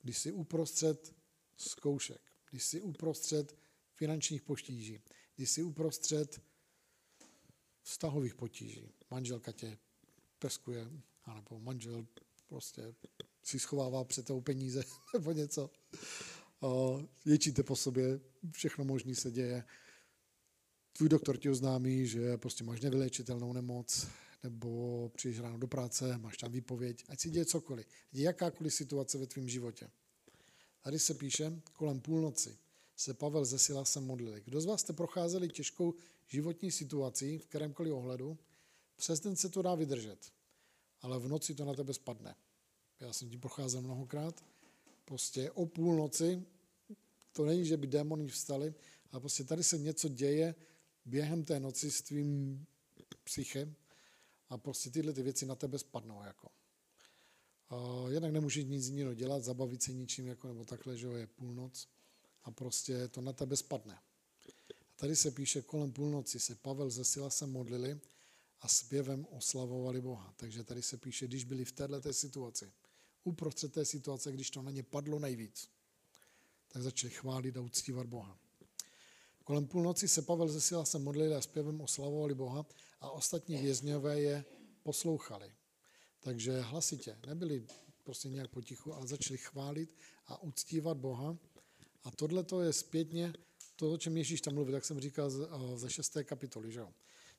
[0.02, 1.14] Když jsi uprostřed
[1.56, 3.56] zkoušek, když jsi uprostřed
[3.94, 5.00] finančních potíží,
[5.36, 6.40] když jsi uprostřed
[7.82, 9.78] vztahových potíží, manželka tě
[10.38, 10.90] peskuje,
[11.24, 12.06] anebo manžel
[12.46, 12.94] prostě
[13.42, 14.82] si schovává před tou peníze
[15.14, 15.70] nebo něco.
[17.24, 18.20] Ječíte po sobě,
[18.50, 19.64] všechno možné se děje.
[20.92, 24.06] Tvůj doktor ti oznámí, že prostě máš nevylečitelnou nemoc,
[24.42, 27.86] nebo přijdeš ráno do práce, máš tam výpověď, ať si děje cokoliv.
[28.12, 29.90] Je jakákoliv situace ve tvém životě.
[30.82, 32.58] Tady se píše, kolem půlnoci
[32.96, 34.42] se Pavel ze Silasem modlili.
[34.44, 35.94] Kdo z vás jste procházeli těžkou
[36.26, 38.38] životní situací v kterémkoliv ohledu,
[38.96, 40.32] přes den se to dá vydržet,
[41.00, 42.34] ale v noci to na tebe spadne.
[43.02, 44.44] Já jsem tím procházel mnohokrát.
[45.04, 46.42] Prostě o půlnoci,
[47.32, 48.74] to není, že by démoni vstali,
[49.10, 50.54] ale prostě tady se něco děje
[51.04, 52.66] během té noci s tvým
[53.24, 53.74] psychem
[54.48, 56.22] a prostě tyhle ty věci na tebe spadnou.
[56.22, 56.48] Jako.
[57.68, 61.88] A jednak nemůžeš nic jiného dělat, zabavit se ničím, jako, nebo takhle, že je půlnoc
[62.42, 63.94] a prostě to na tebe spadne.
[64.80, 68.00] A tady se píše, kolem půlnoci se Pavel ze se modlili
[68.60, 70.34] a zpěvem oslavovali Boha.
[70.36, 72.72] Takže tady se píše, když byli v této situaci,
[73.24, 75.68] uprostřed té situace, když to na ně padlo nejvíc,
[76.68, 78.38] tak začali chválit a uctívat Boha.
[79.44, 82.66] Kolem půlnoci se Pavel ze Sila se modlili a zpěvem oslavovali Boha
[83.00, 84.44] a ostatní vězňové je
[84.82, 85.52] poslouchali.
[86.20, 87.66] Takže hlasitě, nebyli
[88.02, 89.96] prostě nějak potichu, ale začali chválit
[90.26, 91.36] a uctívat Boha.
[92.04, 93.32] A tohle to je zpětně
[93.76, 95.30] to, o čem Ježíš tam mluví, tak jsem říkal
[95.76, 96.72] ze šesté kapitoly.
[96.72, 96.92] Že jo?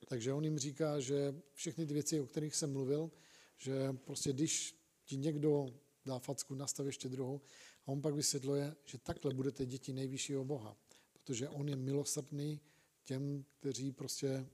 [0.08, 3.12] Takže on jim říká, že všechny ty věci, o kterých jsem mluvil,
[3.58, 5.66] že prostě když ti někdo
[6.06, 7.42] dá facku, nastav ještě druhou.
[7.86, 10.78] A on pak vysvětluje, že takhle budete děti nejvyššího Boha,
[11.14, 12.60] protože on je milosrdný
[13.04, 14.46] těm, kteří prostě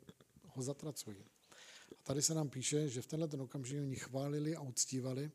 [0.44, 1.18] ho zatracují.
[2.00, 5.32] A tady se nám píše, že v tenhle ten okamžik oni chválili a uctívali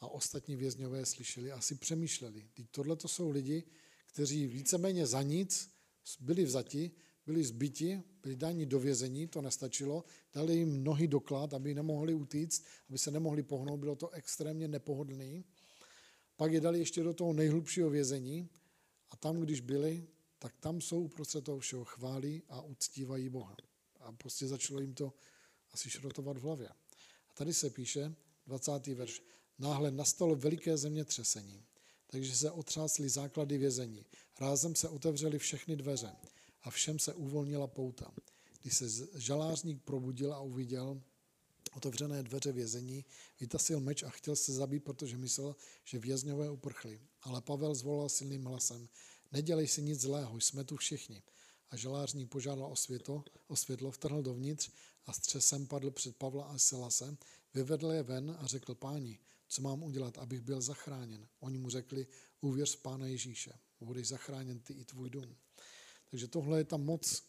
[0.00, 2.48] a ostatní vězňové slyšeli a si přemýšleli.
[2.54, 3.64] Teď tohle to jsou lidi,
[4.06, 5.70] kteří víceméně za nic
[6.20, 6.90] byli vzati
[7.26, 10.04] byli zbyti, byli dáni do vězení, to nestačilo,
[10.34, 15.44] dali jim mnohý doklad, aby nemohli utíct, aby se nemohli pohnout, bylo to extrémně nepohodlný.
[16.36, 18.48] Pak je dali ještě do toho nejhlubšího vězení
[19.10, 20.06] a tam, když byli,
[20.38, 23.56] tak tam jsou uprostřed toho všeho chválí a uctívají Boha.
[24.00, 25.14] A prostě začalo jim to
[25.72, 26.68] asi šrotovat v hlavě.
[27.28, 28.14] A tady se píše,
[28.46, 28.86] 20.
[28.86, 29.22] verš,
[29.58, 31.64] náhle nastalo veliké zemětřesení,
[32.06, 34.06] takže se otřásly základy vězení.
[34.40, 36.12] Rázem se otevřely všechny dveře
[36.62, 38.12] a všem se uvolnila pouta.
[38.62, 41.02] Když se žalářník probudil a uviděl,
[41.72, 43.04] otevřené dveře vězení,
[43.40, 47.00] vytasil meč a chtěl se zabít, protože myslel, že vězňové uprchli.
[47.22, 48.88] Ale Pavel zvolal silným hlasem,
[49.32, 51.22] nedělej si nic zlého, jsme tu všichni.
[51.70, 54.70] A žalářník požádal o světlo, o světlo, vtrhl dovnitř
[55.06, 57.16] a střesem padl před Pavla a Silase,
[57.54, 61.28] vyvedl je ven a řekl páni, co mám udělat, abych byl zachráněn.
[61.40, 62.06] Oni mu řekli,
[62.40, 65.36] uvěř Pána Ježíše, budeš zachráněn ty i tvůj dům.
[66.12, 67.22] Takže tohle je ta moc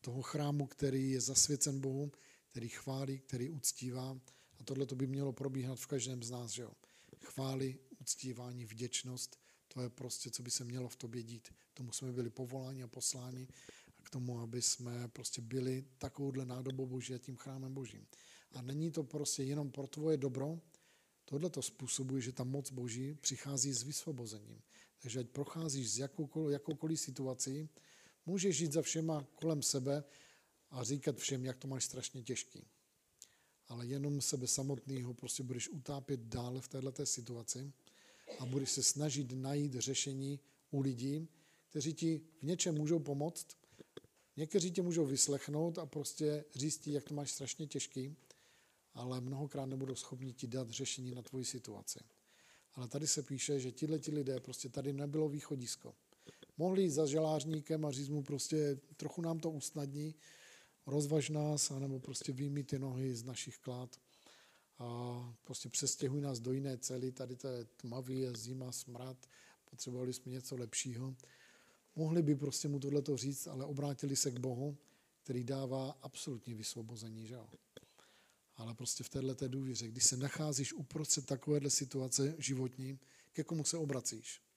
[0.00, 2.12] toho chrámu, který je zasvěcen Bohu,
[2.50, 4.20] který chválí, který uctívá.
[4.58, 6.50] A tohle to by mělo probíhat v každém z nás.
[6.50, 6.72] Že jo?
[7.24, 11.48] Chvály, uctívání, vděčnost, to je prostě, co by se mělo v tobě dít.
[11.48, 13.48] K tomu jsme byli povoláni a posláni
[13.98, 18.06] a k tomu, aby jsme prostě byli takovouhle nádobou Boží a tím chrámem Božím.
[18.52, 20.60] A není to prostě jenom pro tvoje dobro,
[21.24, 24.62] tohle to způsobuje, že ta moc Boží přichází s vysvobozením.
[25.02, 27.68] Takže ať procházíš z jakoukoliv, jakoukoliv situací,
[28.26, 30.04] můžeš žít za všema kolem sebe
[30.70, 32.66] a říkat všem, jak to máš strašně těžký.
[33.68, 37.72] Ale jenom sebe samotného prostě budeš utápět dále v této situaci
[38.38, 40.40] a budeš se snažit najít řešení
[40.70, 41.28] u lidí,
[41.70, 43.46] kteří ti v něčem můžou pomoct.
[44.36, 48.16] Někteří tě můžou vyslechnout a prostě říct ti, jak to máš strašně těžký,
[48.94, 51.98] ale mnohokrát nebudou schopni ti dát řešení na tvoji situaci.
[52.74, 55.94] Ale tady se píše, že tihle ti lidé, prostě tady nebylo východisko.
[56.60, 60.14] Mohli jít za želářníkem a říct mu prostě, trochu nám to usnadní,
[60.86, 64.00] rozvaž nás, anebo prostě vyjmi ty nohy z našich klád
[64.78, 64.88] a
[65.44, 69.16] prostě přestěhuj nás do jiné cely, tady to je tmavý, je zima, smrad,
[69.70, 71.14] potřebovali jsme něco lepšího.
[71.96, 74.76] Mohli by prostě mu tohleto říct, ale obrátili se k Bohu,
[75.22, 77.48] který dává absolutní vysvobození, že jo?
[78.56, 82.98] Ale prostě v této důvěře, když se nacházíš uprostřed takovéhle situace životní,
[83.32, 84.49] ke komu se obracíš?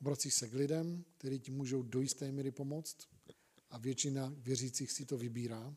[0.00, 2.96] Obracíš se k lidem, kteří ti můžou do jisté míry pomoct
[3.70, 5.76] a většina věřících si to vybírá,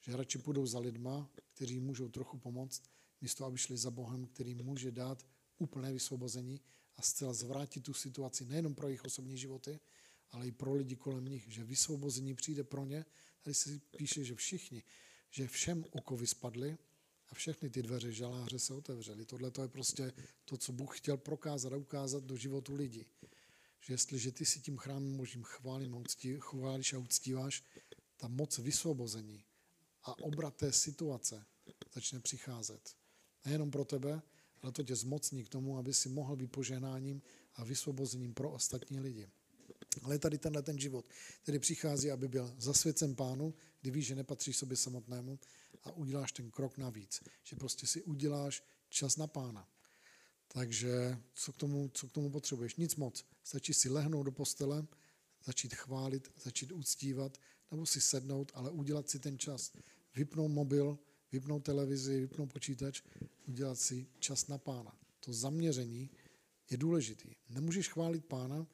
[0.00, 2.82] že radši půjdou za lidma, kteří můžou trochu pomoct,
[3.20, 5.26] místo aby šli za Bohem, který může dát
[5.58, 6.60] úplné vysvobození
[6.96, 9.80] a zcela zvrátit tu situaci nejenom pro jejich osobní životy,
[10.30, 13.04] ale i pro lidi kolem nich, že vysvobození přijde pro ně.
[13.42, 14.82] Tady se píše, že všichni,
[15.30, 16.78] že všem okovy spadly
[17.28, 19.24] a všechny ty dveře žaláře se otevřely.
[19.24, 20.12] Tohle to je prostě
[20.44, 23.06] to, co Bůh chtěl prokázat a ukázat do životu lidí.
[23.80, 26.04] Že jestliže ty si tím chrámem možím chválím,
[26.38, 27.64] chválíš a uctíváš,
[28.16, 29.44] ta moc vysvobození
[30.02, 31.46] a obrat té situace
[31.94, 32.94] začne přicházet.
[33.44, 34.22] Nejenom pro tebe,
[34.62, 37.22] ale to tě zmocní k tomu, aby si mohl být požehnáním
[37.54, 39.28] a vysvobozením pro ostatní lidi.
[40.02, 41.08] Ale tady tenhle ten život,
[41.42, 45.38] který přichází, aby byl zasvěcen pánu, kdy víš, že nepatří sobě samotnému
[45.84, 47.22] a uděláš ten krok navíc.
[47.42, 49.68] Že prostě si uděláš čas na pána.
[50.48, 52.76] Takže co k tomu, co k tomu potřebuješ?
[52.76, 53.24] Nic moc.
[53.44, 54.86] Stačí si lehnout do postele,
[55.44, 57.38] začít chválit, začít uctívat,
[57.70, 59.72] nebo si sednout, ale udělat si ten čas.
[60.14, 60.98] Vypnout mobil,
[61.32, 63.02] vypnout televizi, vypnout počítač,
[63.46, 64.98] udělat si čas na pána.
[65.20, 66.10] To zaměření
[66.70, 67.34] je důležitý.
[67.48, 68.66] Nemůžeš chválit pána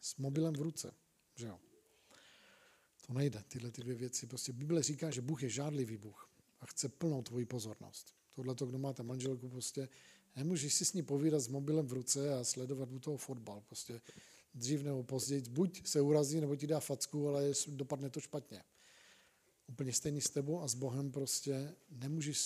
[0.00, 0.94] s mobilem v ruce,
[1.34, 1.60] že jo?
[3.06, 4.26] To nejde, tyhle ty dvě věci.
[4.26, 6.25] Prostě Bible říká, že Bůh je žádlivý Bůh
[6.60, 8.14] a chce plnou tvoji pozornost.
[8.34, 9.88] Tohle to, kdo máte manželku, prostě
[10.36, 13.62] nemůžeš si s ní povídat s mobilem v ruce a sledovat u toho fotbal.
[13.66, 14.00] Prostě
[14.54, 18.62] dřív nebo později buď se urazí, nebo ti dá facku, ale dopadne to špatně.
[19.66, 22.38] Úplně stejný s tebou a s Bohem prostě nemůžeš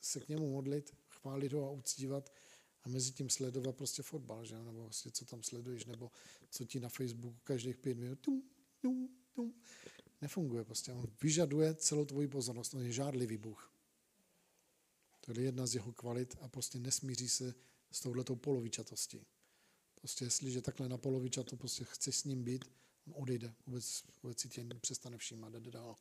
[0.00, 2.32] se k němu modlit, chválit ho a uctívat
[2.84, 4.58] a mezi tím sledovat prostě fotbal, že?
[4.58, 6.10] nebo prostě co tam sleduješ, nebo
[6.50, 8.42] co ti na Facebooku každých pět minut tum,
[8.80, 9.54] tum, tum.
[10.22, 10.92] Nefunguje prostě.
[10.92, 12.74] On vyžaduje celou tvoji pozornost.
[12.74, 13.72] On je žádlivý Bůh.
[15.20, 17.54] To je jedna z jeho kvalit a prostě nesmíří se
[17.90, 19.26] s touhletou polovičatostí.
[19.94, 22.64] Prostě jestliže takhle na polovičatu prostě chce s ním být,
[23.06, 25.96] on odejde, vůbec, vůbec si tě přestane všímat, jde dál.